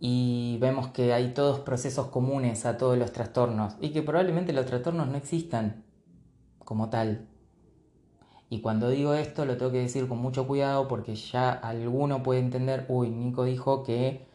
y 0.00 0.56
vemos 0.62 0.88
que 0.88 1.12
hay 1.12 1.34
todos 1.34 1.60
procesos 1.60 2.06
comunes 2.06 2.64
a 2.64 2.78
todos 2.78 2.96
los 2.96 3.12
trastornos 3.12 3.74
y 3.82 3.90
que 3.90 4.00
probablemente 4.00 4.54
los 4.54 4.64
trastornos 4.64 5.08
no 5.08 5.18
existan, 5.18 5.84
como 6.64 6.88
tal. 6.88 7.28
Y 8.50 8.60
cuando 8.60 8.88
digo 8.88 9.14
esto 9.14 9.44
lo 9.44 9.56
tengo 9.56 9.72
que 9.72 9.80
decir 9.80 10.08
con 10.08 10.18
mucho 10.18 10.46
cuidado 10.46 10.88
porque 10.88 11.14
ya 11.14 11.50
alguno 11.50 12.22
puede 12.22 12.40
entender, 12.40 12.86
uy, 12.88 13.10
Nico 13.10 13.44
dijo 13.44 13.82
que 13.82 14.26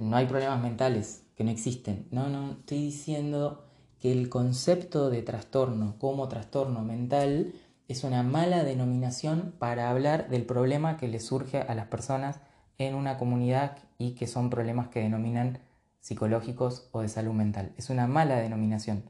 no 0.00 0.16
hay 0.16 0.26
problemas 0.26 0.60
mentales, 0.62 1.24
que 1.36 1.44
no 1.44 1.50
existen. 1.50 2.06
No, 2.10 2.28
no, 2.28 2.52
estoy 2.52 2.78
diciendo 2.78 3.64
que 4.00 4.12
el 4.12 4.28
concepto 4.28 5.10
de 5.10 5.22
trastorno 5.22 5.96
como 5.98 6.28
trastorno 6.28 6.82
mental 6.82 7.52
es 7.88 8.04
una 8.04 8.22
mala 8.22 8.64
denominación 8.64 9.54
para 9.58 9.90
hablar 9.90 10.28
del 10.28 10.44
problema 10.44 10.96
que 10.96 11.08
le 11.08 11.20
surge 11.20 11.60
a 11.60 11.74
las 11.74 11.86
personas 11.86 12.40
en 12.78 12.94
una 12.94 13.18
comunidad 13.18 13.78
y 13.98 14.12
que 14.12 14.26
son 14.26 14.50
problemas 14.50 14.88
que 14.88 15.00
denominan 15.00 15.60
psicológicos 16.00 16.88
o 16.92 17.02
de 17.02 17.08
salud 17.08 17.32
mental. 17.32 17.72
Es 17.76 17.90
una 17.90 18.06
mala 18.06 18.36
denominación 18.36 19.04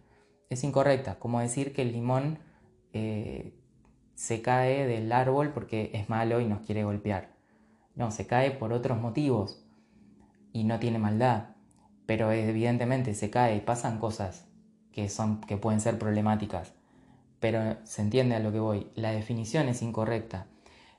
es 0.49 0.65
incorrecta, 0.65 1.19
como 1.19 1.41
decir 1.41 1.73
que 1.73 1.83
el 1.83 1.93
limón 1.93 2.39
eh, 2.93 3.55
se 4.17 4.43
cae 4.43 4.85
del 4.89 5.13
árbol 5.13 5.53
porque 5.53 5.93
es 5.95 6.09
malo 6.09 6.41
y 6.41 6.47
nos 6.47 6.63
quiere 6.63 6.83
golpear. 6.83 7.31
No, 7.95 8.11
se 8.11 8.27
cae 8.27 8.51
por 8.51 8.73
otros 8.73 9.01
motivos 9.01 9.65
y 10.53 10.65
no 10.65 10.81
tiene 10.81 10.99
maldad, 10.99 11.51
pero 12.07 12.33
evidentemente 12.33 13.15
se 13.15 13.31
cae 13.31 13.55
y 13.55 13.61
pasan 13.61 14.01
cosas 14.01 14.49
que, 14.91 15.09
son, 15.09 15.41
que 15.43 15.57
pueden 15.57 15.81
ser 15.81 15.99
problemáticas. 16.01 16.73
Pero 17.39 17.77
se 17.85 18.03
entiende 18.03 18.35
a 18.35 18.41
lo 18.41 18.51
que 18.51 18.59
voy, 18.59 18.91
la 18.97 19.13
definición 19.13 19.69
es 19.69 19.81
incorrecta. 19.81 20.49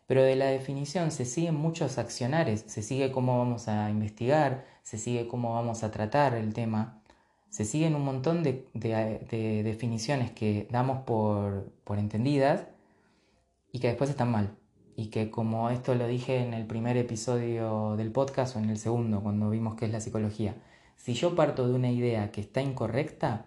Pero 0.05 0.23
de 0.23 0.37
la 0.37 0.45
definición 0.45 1.11
se 1.11 1.25
siguen 1.25 1.55
muchos 1.55 1.97
accionares, 1.97 2.63
se 2.67 2.81
sigue 2.81 3.11
cómo 3.11 3.37
vamos 3.39 3.67
a 3.67 3.89
investigar, 3.89 4.65
se 4.83 4.97
sigue 4.97 5.27
cómo 5.27 5.53
vamos 5.53 5.83
a 5.83 5.91
tratar 5.91 6.35
el 6.35 6.53
tema 6.53 7.01
se 7.49 7.65
siguen 7.65 7.95
un 7.95 8.03
montón 8.03 8.43
de, 8.43 8.67
definiciones 9.63 10.31
que 10.31 10.67
damos 10.69 11.03
por, 11.03 11.71
entendidas 11.97 12.67
y 13.77 13.79
que 13.79 13.89
después 13.89 14.09
están 14.09 14.31
mal. 14.31 14.57
Y 14.95 15.11
que 15.11 15.29
como 15.29 15.69
esto 15.69 15.93
lo 15.93 16.07
dije 16.07 16.39
en 16.43 16.55
el 16.55 16.65
primer 16.65 16.97
episodio 16.97 17.95
del 17.95 18.11
podcast 18.11 18.55
o 18.55 18.59
en 18.59 18.71
el 18.71 18.79
segundo, 18.79 19.21
cuando 19.21 19.51
vimos 19.51 19.75
qué 19.75 19.85
es 19.85 19.91
la 19.91 19.99
psicología, 19.99 20.55
si 20.95 21.13
yo 21.13 21.35
parto 21.35 21.67
de 21.67 21.75
una 21.75 21.91
idea 21.91 22.31
que 22.31 22.41
está 22.41 22.59
incorrecta, 22.63 23.45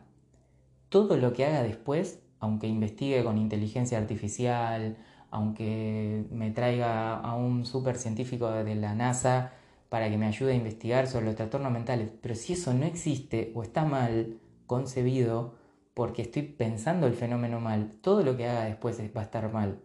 todo 0.88 1.16
lo 1.16 1.33
que 1.33 1.47
haga 1.47 1.64
después, 1.64 2.21
aunque 2.38 2.69
investigue 2.69 3.25
con 3.25 3.38
inteligencia 3.38 3.99
artificial, 3.99 4.99
aunque 5.33 6.27
me 6.31 6.53
traiga 6.53 7.19
a 7.19 7.35
un 7.35 7.66
super 7.66 7.97
científico 7.97 8.49
de 8.53 8.77
la 8.77 8.95
NASA 8.95 9.55
para 9.88 10.09
que 10.11 10.16
me 10.16 10.27
ayude 10.27 10.53
a 10.53 10.55
investigar 10.55 11.09
sobre 11.09 11.27
los 11.27 11.35
trastornos 11.35 11.73
mentales. 11.73 12.12
Pero 12.23 12.37
si 12.37 12.53
eso 12.53 12.73
no 12.73 12.87
existe 12.87 13.51
o 13.57 13.64
está 13.64 13.85
mal 13.85 14.38
concebido, 14.69 15.57
porque 15.93 16.23
estoy 16.23 16.43
pensando 16.43 17.09
el 17.09 17.14
fenómeno 17.14 17.59
mal, 17.59 17.97
todo 18.01 18.23
lo 18.23 18.37
que 18.37 18.47
haga 18.47 18.66
después 18.66 19.01
va 19.16 19.23
a 19.23 19.25
estar 19.25 19.53
mal. 19.53 19.81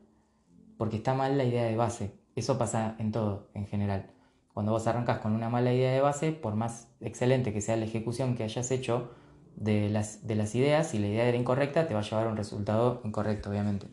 Porque 0.77 0.97
está 0.97 1.13
mal 1.13 1.37
la 1.37 1.43
idea 1.43 1.63
de 1.63 1.75
base. 1.75 2.13
Eso 2.35 2.57
pasa 2.57 2.95
en 2.99 3.11
todo, 3.11 3.49
en 3.53 3.65
general. 3.67 4.11
Cuando 4.53 4.71
vos 4.71 4.87
arrancas 4.87 5.19
con 5.19 5.33
una 5.33 5.49
mala 5.49 5.73
idea 5.73 5.91
de 5.91 6.01
base, 6.01 6.31
por 6.31 6.55
más 6.55 6.87
excelente 7.01 7.51
que 7.51 7.61
sea 7.61 7.75
la 7.75 7.85
ejecución 7.85 8.35
que 8.35 8.43
hayas 8.43 8.71
hecho 8.71 9.11
de 9.55 9.89
las, 9.89 10.25
de 10.27 10.35
las 10.35 10.55
ideas, 10.55 10.87
si 10.87 10.99
la 10.99 11.07
idea 11.07 11.25
era 11.25 11.37
incorrecta, 11.37 11.87
te 11.87 11.93
va 11.93 12.01
a 12.01 12.03
llevar 12.03 12.27
a 12.27 12.29
un 12.29 12.37
resultado 12.37 13.01
incorrecto, 13.03 13.49
obviamente. 13.49 13.87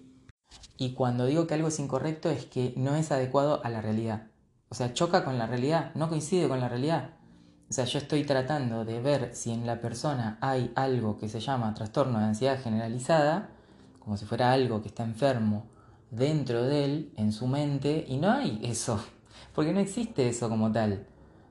Y 0.78 0.94
cuando 0.94 1.26
digo 1.26 1.46
que 1.46 1.54
algo 1.54 1.68
es 1.68 1.78
incorrecto 1.78 2.30
es 2.30 2.46
que 2.46 2.74
no 2.76 2.96
es 2.96 3.12
adecuado 3.12 3.60
a 3.64 3.70
la 3.70 3.80
realidad. 3.80 4.28
O 4.68 4.74
sea, 4.74 4.94
choca 4.94 5.24
con 5.24 5.38
la 5.38 5.46
realidad, 5.46 5.92
no 5.94 6.08
coincide 6.08 6.48
con 6.48 6.60
la 6.60 6.68
realidad. 6.68 7.10
O 7.68 7.72
sea, 7.72 7.84
yo 7.84 7.98
estoy 7.98 8.24
tratando 8.24 8.84
de 8.84 9.00
ver 9.00 9.34
si 9.34 9.50
en 9.50 9.66
la 9.66 9.80
persona 9.80 10.38
hay 10.40 10.72
algo 10.74 11.18
que 11.18 11.28
se 11.28 11.40
llama 11.40 11.74
trastorno 11.74 12.18
de 12.18 12.26
ansiedad 12.26 12.60
generalizada, 12.62 13.50
como 13.98 14.16
si 14.16 14.26
fuera 14.26 14.52
algo 14.52 14.82
que 14.82 14.88
está 14.88 15.04
enfermo 15.04 15.66
dentro 16.12 16.62
de 16.62 16.84
él, 16.84 17.12
en 17.16 17.32
su 17.32 17.48
mente, 17.48 18.04
y 18.06 18.18
no 18.18 18.30
hay 18.30 18.60
eso, 18.62 19.02
porque 19.54 19.72
no 19.72 19.80
existe 19.80 20.28
eso 20.28 20.48
como 20.48 20.70
tal. 20.70 21.06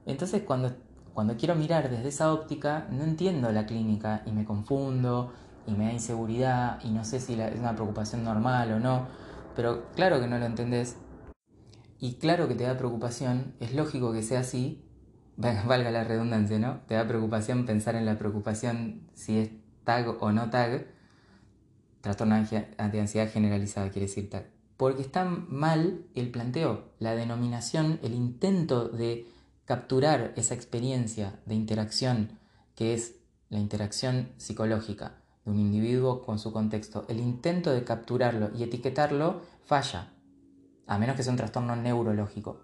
Entonces 0.06 0.44
cuando, 0.44 0.72
cuando 1.14 1.36
quiero 1.36 1.56
mirar 1.56 1.90
desde 1.90 2.08
esa 2.08 2.32
óptica, 2.32 2.88
no 2.92 3.04
entiendo 3.04 3.52
la 3.52 3.66
clínica 3.66 4.22
y 4.26 4.32
me 4.32 4.46
confundo 4.46 5.34
y 5.68 5.72
me 5.72 5.86
da 5.86 5.94
inseguridad 5.94 6.80
y 6.84 6.92
no 6.92 7.04
sé 7.04 7.20
si 7.20 7.34
es 7.34 7.60
una 7.60 7.74
preocupación 7.74 8.24
normal 8.24 8.72
o 8.72 8.80
no, 8.80 9.08
pero 9.56 9.88
claro 9.96 10.22
que 10.22 10.28
no 10.28 10.38
lo 10.38 10.46
entendés 10.46 10.96
y 12.00 12.16
claro 12.16 12.48
que 12.48 12.56
te 12.56 12.64
da 12.64 12.78
preocupación, 12.78 13.54
es 13.60 13.74
lógico 13.76 14.14
que 14.14 14.24
sea 14.24 14.40
así, 14.42 14.84
valga 15.38 15.90
la 15.92 16.04
redundancia, 16.04 16.60
¿no? 16.60 16.82
Te 16.88 16.96
da 16.96 17.08
preocupación 17.08 17.66
pensar 17.66 17.96
en 17.96 18.06
la 18.06 18.18
preocupación 18.18 19.08
si 19.16 19.40
es 19.40 19.50
tag 19.84 20.08
o 20.22 20.32
no 20.32 20.50
tag, 20.50 20.88
trastorno 22.02 22.36
de 22.36 23.00
ansiedad 23.00 23.32
generalizada 23.32 23.90
quiere 23.90 24.08
decir. 24.08 24.30
Porque 24.78 25.02
está 25.02 25.26
mal 25.26 26.06
el 26.16 26.32
planteo, 26.32 26.86
la 27.00 27.16
denominación, 27.16 28.00
el 28.02 28.14
intento 28.14 28.90
de 28.90 29.28
capturar 29.66 30.34
esa 30.36 30.56
experiencia 30.56 31.40
de 31.46 31.56
interacción 31.56 32.40
que 32.76 32.94
es 32.94 33.16
la 33.50 33.60
interacción 33.60 34.30
psicológica 34.38 35.22
de 35.46 35.52
un 35.52 35.60
individuo 35.60 36.24
con 36.24 36.40
su 36.40 36.52
contexto. 36.52 37.06
El 37.10 37.20
intento 37.20 37.72
de 37.72 37.84
capturarlo 37.84 38.50
y 38.58 38.64
etiquetarlo 38.64 39.42
falla 39.64 40.14
a 40.88 40.98
menos 40.98 41.16
que 41.16 41.24
sea 41.24 41.32
un 41.32 41.38
trastorno 41.38 41.76
neurológico. 41.76 42.60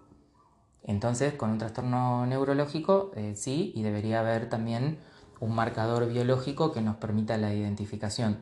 Entonces, 0.82 1.34
con 1.34 1.50
un 1.50 1.58
trastorno 1.58 2.26
neurológico, 2.26 3.12
eh, 3.14 3.34
sí, 3.36 3.72
y 3.74 3.82
debería 3.82 4.20
haber 4.20 4.48
también 4.48 4.98
un 5.40 5.54
marcador 5.54 6.08
biológico 6.08 6.72
que 6.72 6.80
nos 6.82 6.96
permita 6.96 7.36
la 7.36 7.54
identificación 7.54 8.38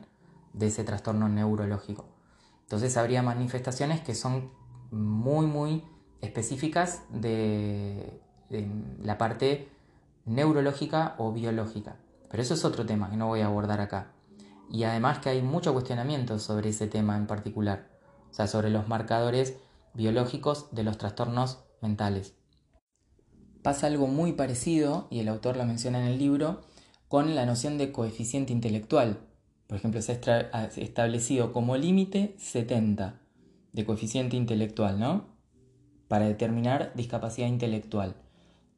de 0.53 0.67
ese 0.67 0.83
trastorno 0.83 1.29
neurológico. 1.29 2.05
Entonces, 2.63 2.97
habría 2.97 3.21
manifestaciones 3.23 4.01
que 4.01 4.15
son 4.15 4.51
muy, 4.91 5.45
muy 5.45 5.83
específicas 6.21 7.03
de, 7.09 8.21
de 8.49 8.69
la 9.01 9.17
parte 9.17 9.69
neurológica 10.25 11.15
o 11.17 11.31
biológica. 11.31 11.97
Pero 12.29 12.43
eso 12.43 12.53
es 12.53 12.65
otro 12.65 12.85
tema 12.85 13.09
que 13.09 13.17
no 13.17 13.27
voy 13.27 13.41
a 13.41 13.45
abordar 13.45 13.81
acá. 13.81 14.11
Y 14.69 14.83
además 14.83 15.19
que 15.19 15.29
hay 15.29 15.41
mucho 15.41 15.73
cuestionamiento 15.73 16.39
sobre 16.39 16.69
ese 16.69 16.87
tema 16.87 17.15
en 17.17 17.27
particular, 17.27 17.89
o 18.29 18.33
sea, 18.33 18.47
sobre 18.47 18.69
los 18.69 18.87
marcadores 18.87 19.55
biológicos 19.93 20.67
de 20.71 20.83
los 20.83 20.97
trastornos 20.97 21.63
mentales. 21.81 22.35
Pasa 23.63 23.87
algo 23.87 24.07
muy 24.07 24.33
parecido, 24.33 25.07
y 25.09 25.19
el 25.19 25.29
autor 25.29 25.57
lo 25.57 25.65
menciona 25.65 25.99
en 25.99 26.07
el 26.07 26.19
libro, 26.19 26.61
con 27.07 27.35
la 27.35 27.45
noción 27.45 27.77
de 27.77 27.91
coeficiente 27.91 28.51
intelectual. 28.51 29.26
Por 29.67 29.77
ejemplo, 29.77 30.01
se 30.01 30.19
ha 30.29 30.65
establecido 30.77 31.51
como 31.51 31.77
límite 31.77 32.35
70. 32.37 33.21
de 33.73 33.85
coeficiente 33.85 34.35
intelectual, 34.35 34.99
¿no? 34.99 35.25
Para 36.07 36.25
determinar 36.25 36.93
discapacidad 36.95 37.47
intelectual. 37.47 38.15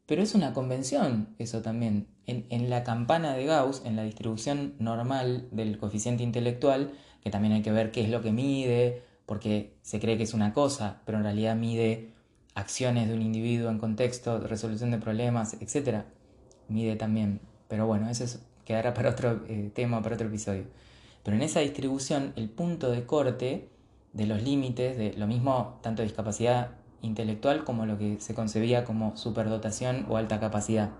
Pero 0.10 0.24
es 0.24 0.34
una 0.34 0.54
convención 0.54 1.36
eso 1.38 1.62
también. 1.62 2.08
En, 2.26 2.70
la 2.70 2.84
campana 2.84 3.34
de 3.34 3.46
Gauss, 3.46 3.84
en 3.86 3.96
la 3.96 4.04
distribución 4.04 4.74
normal 4.80 5.48
del 5.52 5.78
coeficiente 5.78 6.24
intelectual, 6.24 6.92
que 7.22 7.30
también 7.30 7.54
hay 7.54 7.62
que 7.62 7.72
ver 7.72 7.92
qué 7.92 8.02
es 8.02 8.10
lo 8.10 8.22
que 8.22 8.32
mide, 8.32 9.04
porque 9.28 9.78
se 9.84 10.00
cree 10.00 10.18
que 10.18 10.24
es 10.24 10.34
una 10.34 10.54
cosa, 10.54 11.02
pero 11.06 11.20
en 11.20 11.24
realidad 11.24 11.56
mide 11.56 12.14
acciones 12.56 13.08
de 13.08 13.14
un 13.14 13.22
individuo 13.22 13.70
en 13.70 13.78
contexto, 13.78 14.40
resolución 14.40 14.90
de 14.90 14.98
problemas, 14.98 15.56
etc. 15.62 16.06
Mide 16.68 16.96
también. 16.96 17.40
Pero 17.68 17.86
bueno, 17.86 18.10
eso 18.10 18.26
quedará 18.70 18.94
para 18.94 19.10
otro 19.10 19.42
eh, 19.48 19.72
tema, 19.74 20.00
para 20.04 20.14
otro 20.14 20.28
episodio. 20.28 20.66
Pero 21.24 21.36
en 21.36 21.42
esa 21.42 21.60
distribución, 21.62 22.34
el 22.36 22.52
punto 22.52 22.92
de 22.92 23.04
corte 23.04 23.68
de 24.14 24.28
los 24.28 24.44
límites, 24.44 24.96
de 24.96 25.14
lo 25.14 25.26
mismo 25.26 25.80
tanto 25.82 26.04
discapacidad 26.04 26.70
intelectual 27.02 27.64
como 27.64 27.88
lo 27.88 27.98
que 27.98 28.20
se 28.20 28.36
concebía 28.36 28.86
como 28.86 29.18
superdotación 29.18 30.06
o 30.08 30.18
alta 30.18 30.40
capacidad. 30.40 30.92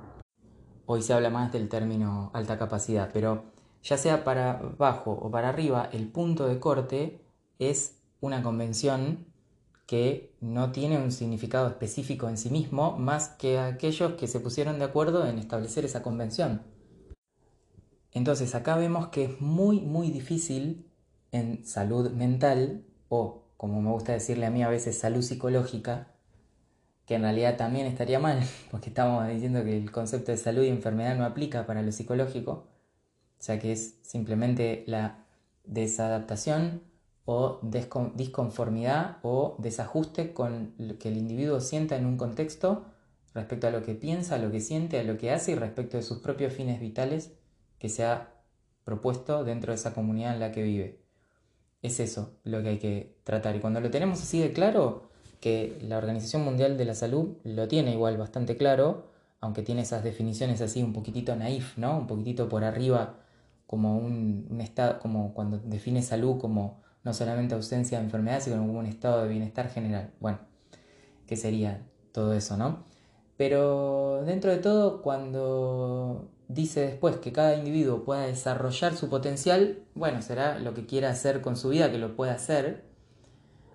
Hoy 0.88 1.04
se 1.04 1.14
habla 1.14 1.30
más 1.30 1.54
del 1.54 1.70
término 1.70 2.32
alta 2.34 2.58
capacidad, 2.58 3.12
pero 3.14 3.44
ya 3.84 3.98
sea 3.98 4.24
para 4.24 4.54
abajo 4.54 5.12
o 5.12 5.30
para 5.30 5.50
arriba, 5.50 5.90
el 5.94 6.08
punto 6.08 6.48
de 6.48 6.60
corte 6.60 7.22
es 7.60 8.00
una 8.20 8.42
convención 8.42 9.28
que 9.86 10.34
no 10.42 10.72
tiene 10.72 10.98
un 10.98 11.12
significado 11.12 11.68
específico 11.68 12.30
en 12.30 12.40
sí 12.40 12.50
mismo 12.50 12.98
más 12.98 13.30
que 13.30 13.60
aquellos 13.60 14.14
que 14.14 14.26
se 14.26 14.40
pusieron 14.40 14.80
de 14.80 14.86
acuerdo 14.86 15.28
en 15.28 15.38
establecer 15.38 15.86
esa 15.86 16.02
convención. 16.02 16.64
Entonces 18.14 18.56
acá 18.56 18.76
vemos 18.76 19.10
que 19.10 19.26
es 19.26 19.42
muy 19.42 19.82
muy 19.82 20.12
difícil 20.12 20.86
en 21.32 21.66
salud 21.66 22.12
mental 22.12 22.84
o 23.08 23.44
como 23.60 23.82
me 23.82 23.92
gusta 23.92 24.14
decirle 24.14 24.46
a 24.46 24.52
mí 24.52 24.64
a 24.64 24.70
veces 24.70 24.98
salud 24.98 25.22
psicológica, 25.22 26.08
que 27.06 27.16
en 27.16 27.24
realidad 27.24 27.58
también 27.58 27.88
estaría 27.88 28.18
mal, 28.18 28.42
porque 28.72 28.90
estamos 28.90 29.28
diciendo 29.28 29.64
que 29.66 29.78
el 29.78 29.92
concepto 29.92 30.32
de 30.32 30.38
salud 30.38 30.64
y 30.64 30.70
enfermedad 30.70 31.18
no 31.18 31.26
aplica 31.26 31.66
para 31.66 31.82
lo 31.82 31.92
psicológico, 31.92 32.52
o 32.52 33.42
sea 33.42 33.60
que 33.60 33.74
es 33.74 33.98
simplemente 34.02 34.86
la 34.88 35.26
desadaptación 35.66 36.84
o 37.26 37.60
disconformidad 38.16 39.18
o 39.24 39.58
desajuste 39.60 40.34
con 40.34 40.74
lo 40.78 40.98
que 40.98 41.10
el 41.10 41.18
individuo 41.18 41.60
sienta 41.60 41.98
en 41.98 42.06
un 42.06 42.16
contexto 42.16 42.86
respecto 43.34 43.68
a 43.68 43.72
lo 43.72 43.84
que 43.84 43.94
piensa, 43.94 44.36
a 44.36 44.38
lo 44.40 44.52
que 44.52 44.62
siente, 44.62 45.00
a 45.00 45.04
lo 45.04 45.18
que 45.18 45.32
hace 45.32 45.52
y 45.52 45.56
respecto 45.56 45.98
de 45.98 46.04
sus 46.04 46.20
propios 46.20 46.54
fines 46.54 46.80
vitales 46.80 47.34
que 47.80 47.90
se 47.90 48.06
ha 48.06 48.34
propuesto 48.84 49.44
dentro 49.44 49.72
de 49.72 49.76
esa 49.76 49.94
comunidad 49.94 50.34
en 50.34 50.40
la 50.40 50.52
que 50.52 50.64
vive. 50.64 51.00
Es 51.82 52.00
eso 52.00 52.34
lo 52.44 52.62
que 52.62 52.70
hay 52.70 52.78
que 52.78 53.18
tratar. 53.24 53.56
Y 53.56 53.60
cuando 53.60 53.80
lo 53.80 53.90
tenemos 53.90 54.22
así 54.22 54.40
de 54.40 54.52
claro, 54.52 55.10
que 55.40 55.78
la 55.82 55.98
Organización 55.98 56.44
Mundial 56.44 56.78
de 56.78 56.86
la 56.86 56.96
Salud 56.96 57.38
lo 57.44 57.68
tiene 57.68 57.94
igual 57.94 58.18
bastante 58.18 58.58
claro, 58.58 59.10
aunque 59.40 59.64
tiene 59.64 59.82
esas 59.82 60.04
definiciones 60.04 60.62
así 60.62 60.84
un 60.84 60.94
poquitito 60.94 61.36
naif, 61.36 61.78
¿no? 61.78 61.98
Un 61.98 62.08
poquitito 62.08 62.50
por 62.50 62.64
arriba, 62.64 63.16
como 63.66 63.98
un 63.98 64.60
estado, 64.60 65.00
como 65.00 65.34
cuando 65.34 65.60
define 65.60 66.02
salud 66.02 66.40
como 66.40 66.82
no 67.04 67.14
solamente 67.14 67.56
ausencia 67.56 68.00
de 68.00 68.06
enfermedad, 68.06 68.42
sino 68.42 68.58
como 68.58 68.80
un 68.80 68.86
estado 68.86 69.24
de 69.24 69.30
bienestar 69.30 69.70
general. 69.70 70.12
Bueno, 70.20 70.40
¿qué 71.28 71.38
sería 71.38 71.86
todo 72.12 72.34
eso, 72.34 72.58
no? 72.58 72.84
Pero 73.38 74.24
dentro 74.26 74.52
de 74.52 74.58
todo, 74.58 75.02
cuando 75.02 76.30
dice 76.50 76.82
después 76.82 77.18
que 77.18 77.32
cada 77.32 77.56
individuo 77.56 78.04
pueda 78.04 78.22
desarrollar 78.22 78.96
su 78.98 79.08
potencial, 79.08 79.84
bueno, 79.96 80.22
será 80.22 80.60
lo 80.60 80.74
que 80.74 80.86
quiera 80.86 81.12
hacer 81.12 81.42
con 81.42 81.56
su 81.56 81.70
vida, 81.70 81.92
que 81.92 82.00
lo 82.00 82.16
pueda 82.16 82.34
hacer, 82.34 82.84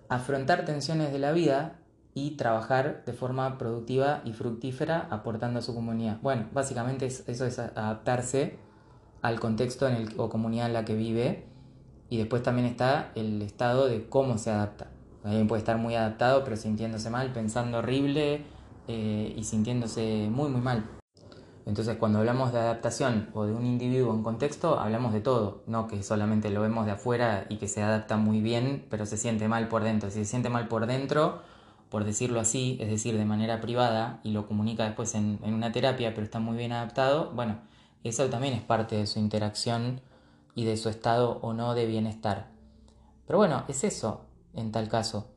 afrontar 0.09 0.67
tensiones 0.67 1.13
de 1.13 1.21
la 1.21 1.33
vida 1.33 1.79
y 2.15 2.33
trabajar 2.33 3.05
de 3.07 3.13
forma 3.13 3.59
productiva 3.59 4.23
y 4.25 4.33
fructífera 4.33 5.07
aportando 5.11 5.61
a 5.61 5.63
su 5.63 5.75
comunidad. 5.75 6.19
Bueno, 6.21 6.49
básicamente 6.53 7.07
eso 7.07 7.47
es 7.47 7.59
adaptarse 7.59 8.59
al 9.23 9.41
contexto 9.41 9.89
en 9.89 9.95
el, 9.95 10.15
o 10.19 10.29
comunidad 10.29 10.67
en 10.67 10.75
la 10.75 10.85
que 10.85 10.95
vive 10.95 11.45
y 12.11 12.19
después 12.19 12.43
también 12.43 12.67
está 12.67 13.13
el 13.15 13.41
estado 13.41 13.87
de 13.87 14.09
cómo 14.09 14.37
se 14.37 14.51
adapta. 14.51 14.89
Alguien 15.23 15.47
puede 15.47 15.61
estar 15.61 15.79
muy 15.79 15.95
adaptado 15.95 16.45
pero 16.45 16.57
sintiéndose 16.57 17.09
mal, 17.09 17.33
pensando 17.33 17.79
horrible 17.79 18.43
eh, 18.89 19.35
y 19.37 19.45
sintiéndose 19.45 20.29
muy 20.31 20.51
muy 20.51 20.61
mal. 20.61 20.85
Entonces 21.67 21.97
cuando 21.97 22.19
hablamos 22.19 22.53
de 22.53 22.59
adaptación 22.59 23.31
o 23.33 23.47
de 23.47 23.53
un 23.53 23.65
individuo 23.65 24.15
en 24.15 24.23
contexto, 24.23 24.79
hablamos 24.79 25.13
de 25.13 25.21
todo, 25.21 25.63
no 25.67 25.89
que 25.89 26.03
solamente 26.03 26.51
lo 26.51 26.61
vemos 26.61 26.85
de 26.85 26.93
afuera 26.93 27.47
y 27.49 27.57
que 27.57 27.69
se 27.69 27.83
adapta 27.83 28.17
muy 28.17 28.41
bien, 28.41 28.87
pero 28.91 29.07
se 29.07 29.17
siente 29.17 29.49
mal 29.49 29.69
por 29.69 29.83
dentro. 29.83 30.11
Si 30.11 30.19
se 30.19 30.25
siente 30.27 30.51
mal 30.51 30.69
por 30.69 30.87
dentro, 30.87 31.41
por 31.89 32.05
decirlo 32.05 32.41
así, 32.41 32.77
es 32.81 32.91
decir, 32.91 33.17
de 33.17 33.25
manera 33.25 33.61
privada, 33.61 34.21
y 34.25 34.33
lo 34.33 34.47
comunica 34.47 34.85
después 34.85 35.15
en, 35.15 35.39
una 35.43 35.73
terapia, 35.73 36.13
pero 36.13 36.25
está 36.25 36.39
muy 36.39 36.57
bien 36.57 36.73
adaptado, 36.73 37.31
bueno, 37.35 37.59
eso 38.03 38.29
también 38.29 38.55
es 38.55 38.63
parte 38.63 38.97
de 38.97 39.07
su 39.07 39.19
interacción 39.19 40.01
y 40.55 40.65
de 40.65 40.77
su 40.77 40.89
estado 40.89 41.39
o 41.41 41.53
no 41.55 41.75
de 41.75 41.87
bienestar. 41.87 42.49
Pero 43.27 43.39
bueno, 43.39 43.65
es 43.69 43.85
eso 43.85 44.27
en 44.55 44.73
tal 44.73 44.89
caso. 44.89 45.29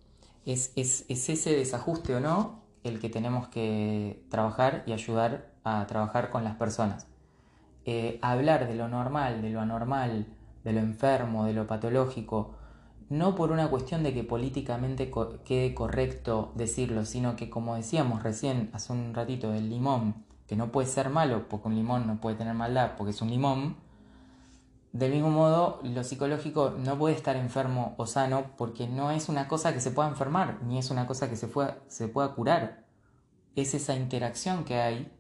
Es, 0.46 0.74
ese 0.76 1.56
desajuste 1.56 2.16
o 2.16 2.20
no 2.20 2.64
el 2.84 3.00
que 3.00 3.10
tenemos 3.10 3.48
que 3.50 4.26
trabajar 4.30 4.84
y 4.88 4.94
ayudar 4.94 5.52
a 5.68 5.86
trabajar 5.88 6.30
con 6.30 6.44
las 6.44 6.56
personas. 6.56 7.08
Eh, 7.86 8.20
hablar 8.22 8.68
de 8.68 8.76
lo 8.76 8.88
normal, 8.88 9.42
de 9.42 9.50
lo 9.50 9.62
anormal, 9.62 10.28
de 10.64 10.74
lo 10.74 10.80
enfermo, 10.80 11.46
de 11.46 11.54
lo 11.54 11.68
patológico, 11.68 12.56
no 13.10 13.36
por 13.36 13.52
una 13.52 13.70
cuestión 13.70 14.04
de 14.04 14.14
que 14.14 14.24
políticamente 14.24 15.12
quede 15.46 15.74
correcto 15.74 16.52
decirlo, 16.56 17.06
sino 17.06 17.36
que 17.36 17.50
como 17.50 17.76
decíamos 17.76 18.24
recién 18.24 18.70
hace 18.74 18.92
un 18.92 19.14
ratito 19.14 19.52
del 19.52 19.70
limón, 19.70 20.26
que 20.46 20.56
no 20.56 20.72
puede 20.72 20.88
ser 20.88 21.10
malo 21.10 21.48
porque 21.48 21.70
un 21.70 21.76
limón 21.76 22.08
no 22.08 22.20
puede 22.20 22.36
tener 22.36 22.54
maldad 22.54 22.92
porque 22.98 23.12
es 23.12 23.22
un 23.22 23.30
limón, 23.30 23.78
del 24.98 25.12
mismo 25.12 25.30
modo, 25.30 25.80
lo 25.84 26.04
psicológico 26.04 26.74
no 26.78 26.98
puede 26.98 27.14
estar 27.14 27.36
enfermo 27.36 27.94
o 27.98 28.08
sano 28.08 28.52
porque 28.58 28.88
no 28.88 29.12
es 29.12 29.30
una 29.30 29.48
cosa 29.48 29.74
que 29.74 29.80
se 29.80 29.92
pueda 29.92 30.10
enfermar, 30.10 30.64
ni 30.64 30.80
es 30.80 30.90
una 30.90 31.06
cosa 31.06 31.30
que 31.30 31.36
se 31.36 31.48
pueda, 31.48 31.78
se 31.88 32.08
pueda 32.08 32.34
curar. 32.34 32.86
Es 33.56 33.74
esa 33.74 33.96
interacción 33.96 34.64
que 34.64 34.76
hay, 34.76 35.12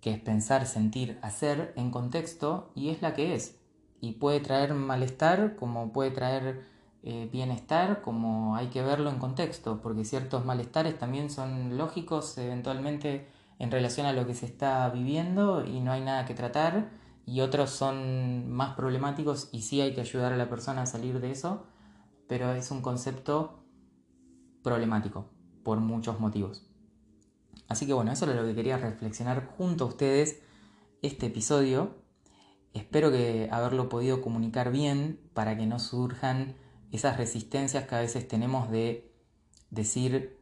que 0.00 0.10
es 0.12 0.20
pensar, 0.20 0.66
sentir, 0.66 1.18
hacer 1.22 1.72
en 1.76 1.90
contexto 1.90 2.70
y 2.74 2.90
es 2.90 3.02
la 3.02 3.14
que 3.14 3.34
es. 3.34 3.58
Y 4.00 4.12
puede 4.12 4.40
traer 4.40 4.74
malestar 4.74 5.56
como 5.56 5.92
puede 5.92 6.10
traer 6.10 6.64
eh, 7.02 7.28
bienestar, 7.32 8.02
como 8.02 8.56
hay 8.56 8.68
que 8.68 8.82
verlo 8.82 9.10
en 9.10 9.18
contexto, 9.18 9.80
porque 9.82 10.04
ciertos 10.04 10.44
malestares 10.44 10.98
también 10.98 11.30
son 11.30 11.76
lógicos 11.78 12.36
eventualmente 12.38 13.28
en 13.58 13.70
relación 13.70 14.06
a 14.06 14.12
lo 14.12 14.26
que 14.26 14.34
se 14.34 14.46
está 14.46 14.88
viviendo 14.88 15.64
y 15.64 15.80
no 15.80 15.92
hay 15.92 16.00
nada 16.00 16.24
que 16.24 16.34
tratar 16.34 16.90
y 17.26 17.42
otros 17.42 17.70
son 17.70 18.50
más 18.50 18.74
problemáticos 18.74 19.50
y 19.52 19.62
sí 19.62 19.80
hay 19.80 19.94
que 19.94 20.00
ayudar 20.00 20.32
a 20.32 20.36
la 20.36 20.48
persona 20.48 20.82
a 20.82 20.86
salir 20.86 21.20
de 21.20 21.30
eso, 21.30 21.64
pero 22.26 22.52
es 22.54 22.70
un 22.70 22.82
concepto 22.82 23.62
problemático 24.62 25.26
por 25.62 25.78
muchos 25.78 26.18
motivos. 26.20 26.69
Así 27.70 27.86
que 27.86 27.94
bueno, 27.94 28.12
eso 28.12 28.28
es 28.28 28.36
lo 28.36 28.44
que 28.44 28.54
quería 28.54 28.76
reflexionar 28.76 29.46
junto 29.56 29.84
a 29.84 29.86
ustedes 29.86 30.40
este 31.02 31.26
episodio. 31.26 31.94
Espero 32.74 33.10
que 33.10 33.48
haberlo 33.50 33.88
podido 33.88 34.20
comunicar 34.20 34.72
bien 34.72 35.20
para 35.32 35.56
que 35.56 35.66
no 35.66 35.78
surjan 35.78 36.56
esas 36.90 37.16
resistencias 37.16 37.86
que 37.86 37.94
a 37.94 38.00
veces 38.00 38.26
tenemos 38.26 38.70
de 38.70 39.14
decir 39.70 40.40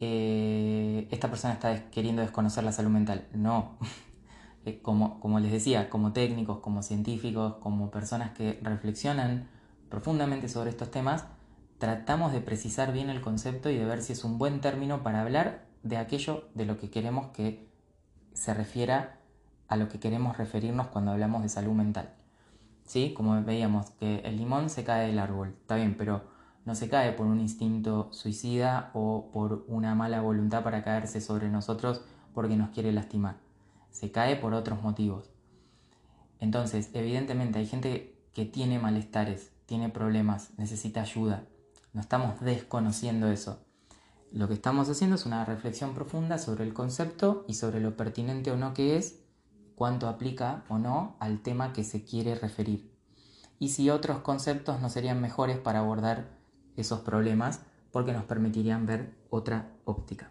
eh, 0.00 1.06
esta 1.10 1.28
persona 1.28 1.52
está 1.52 1.90
queriendo 1.90 2.22
desconocer 2.22 2.64
la 2.64 2.72
salud 2.72 2.90
mental. 2.90 3.28
No, 3.34 3.78
Eh, 4.66 4.82
como, 4.82 5.20
como 5.20 5.40
les 5.40 5.52
decía, 5.52 5.88
como 5.88 6.12
técnicos, 6.12 6.58
como 6.58 6.82
científicos, 6.82 7.54
como 7.62 7.90
personas 7.90 8.32
que 8.32 8.60
reflexionan 8.62 9.48
profundamente 9.88 10.50
sobre 10.50 10.68
estos 10.68 10.90
temas, 10.90 11.24
tratamos 11.78 12.32
de 12.32 12.42
precisar 12.42 12.92
bien 12.92 13.08
el 13.08 13.22
concepto 13.22 13.70
y 13.70 13.78
de 13.78 13.86
ver 13.86 14.02
si 14.02 14.12
es 14.12 14.22
un 14.22 14.36
buen 14.36 14.60
término 14.60 15.02
para 15.02 15.22
hablar 15.22 15.69
de 15.82 15.96
aquello 15.96 16.48
de 16.54 16.66
lo 16.66 16.76
que 16.78 16.90
queremos 16.90 17.28
que 17.28 17.68
se 18.32 18.54
refiera 18.54 19.18
a 19.68 19.76
lo 19.76 19.88
que 19.88 20.00
queremos 20.00 20.36
referirnos 20.36 20.88
cuando 20.88 21.12
hablamos 21.12 21.42
de 21.42 21.48
salud 21.48 21.72
mental. 21.72 22.14
¿Sí? 22.84 23.14
Como 23.14 23.42
veíamos 23.42 23.90
que 23.90 24.20
el 24.20 24.36
limón 24.36 24.68
se 24.68 24.84
cae 24.84 25.06
del 25.06 25.18
árbol, 25.18 25.54
está 25.60 25.76
bien, 25.76 25.94
pero 25.96 26.24
no 26.64 26.74
se 26.74 26.88
cae 26.88 27.12
por 27.12 27.26
un 27.26 27.40
instinto 27.40 28.08
suicida 28.12 28.90
o 28.94 29.30
por 29.32 29.64
una 29.68 29.94
mala 29.94 30.20
voluntad 30.20 30.64
para 30.64 30.82
caerse 30.82 31.20
sobre 31.20 31.48
nosotros 31.48 32.02
porque 32.34 32.56
nos 32.56 32.70
quiere 32.70 32.92
lastimar 32.92 33.36
se 33.90 34.10
cae 34.10 34.36
por 34.36 34.54
otros 34.54 34.82
motivos. 34.82 35.30
Entonces, 36.38 36.90
evidentemente 36.94 37.58
hay 37.58 37.66
gente 37.66 38.16
que 38.32 38.46
tiene 38.46 38.78
malestares, 38.78 39.52
tiene 39.66 39.88
problemas, 39.88 40.50
necesita 40.56 41.02
ayuda. 41.02 41.44
No 41.92 42.00
estamos 42.00 42.40
desconociendo 42.40 43.30
eso. 43.30 43.60
Lo 44.32 44.46
que 44.46 44.54
estamos 44.54 44.88
haciendo 44.88 45.16
es 45.16 45.26
una 45.26 45.44
reflexión 45.44 45.92
profunda 45.92 46.38
sobre 46.38 46.62
el 46.62 46.72
concepto 46.72 47.44
y 47.48 47.54
sobre 47.54 47.80
lo 47.80 47.96
pertinente 47.96 48.52
o 48.52 48.56
no 48.56 48.74
que 48.74 48.96
es, 48.96 49.18
cuánto 49.74 50.08
aplica 50.08 50.62
o 50.68 50.78
no 50.78 51.16
al 51.18 51.42
tema 51.42 51.72
que 51.72 51.82
se 51.82 52.04
quiere 52.04 52.36
referir. 52.36 52.94
Y 53.58 53.70
si 53.70 53.90
otros 53.90 54.20
conceptos 54.20 54.80
no 54.80 54.88
serían 54.88 55.20
mejores 55.20 55.58
para 55.58 55.80
abordar 55.80 56.28
esos 56.76 57.00
problemas 57.00 57.62
porque 57.90 58.12
nos 58.12 58.22
permitirían 58.22 58.86
ver 58.86 59.16
otra 59.30 59.72
óptica. 59.84 60.30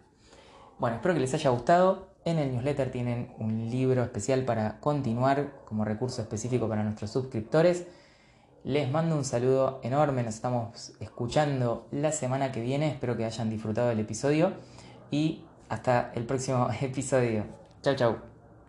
Bueno, 0.78 0.96
espero 0.96 1.12
que 1.12 1.20
les 1.20 1.34
haya 1.34 1.50
gustado. 1.50 2.08
En 2.24 2.38
el 2.38 2.52
newsletter 2.52 2.90
tienen 2.90 3.34
un 3.38 3.70
libro 3.70 4.02
especial 4.02 4.46
para 4.46 4.80
continuar 4.80 5.60
como 5.66 5.84
recurso 5.84 6.22
específico 6.22 6.68
para 6.70 6.84
nuestros 6.84 7.10
suscriptores. 7.10 7.86
Les 8.62 8.90
mando 8.90 9.16
un 9.16 9.24
saludo 9.24 9.80
enorme, 9.82 10.22
nos 10.22 10.34
estamos 10.34 10.92
escuchando 11.00 11.86
la 11.92 12.12
semana 12.12 12.52
que 12.52 12.60
viene, 12.60 12.88
espero 12.90 13.16
que 13.16 13.24
hayan 13.24 13.48
disfrutado 13.48 13.88
del 13.88 14.00
episodio 14.00 14.52
y 15.10 15.44
hasta 15.70 16.12
el 16.14 16.26
próximo 16.26 16.68
episodio. 16.80 17.44
Chau 17.82 17.94
chau. 17.94 18.29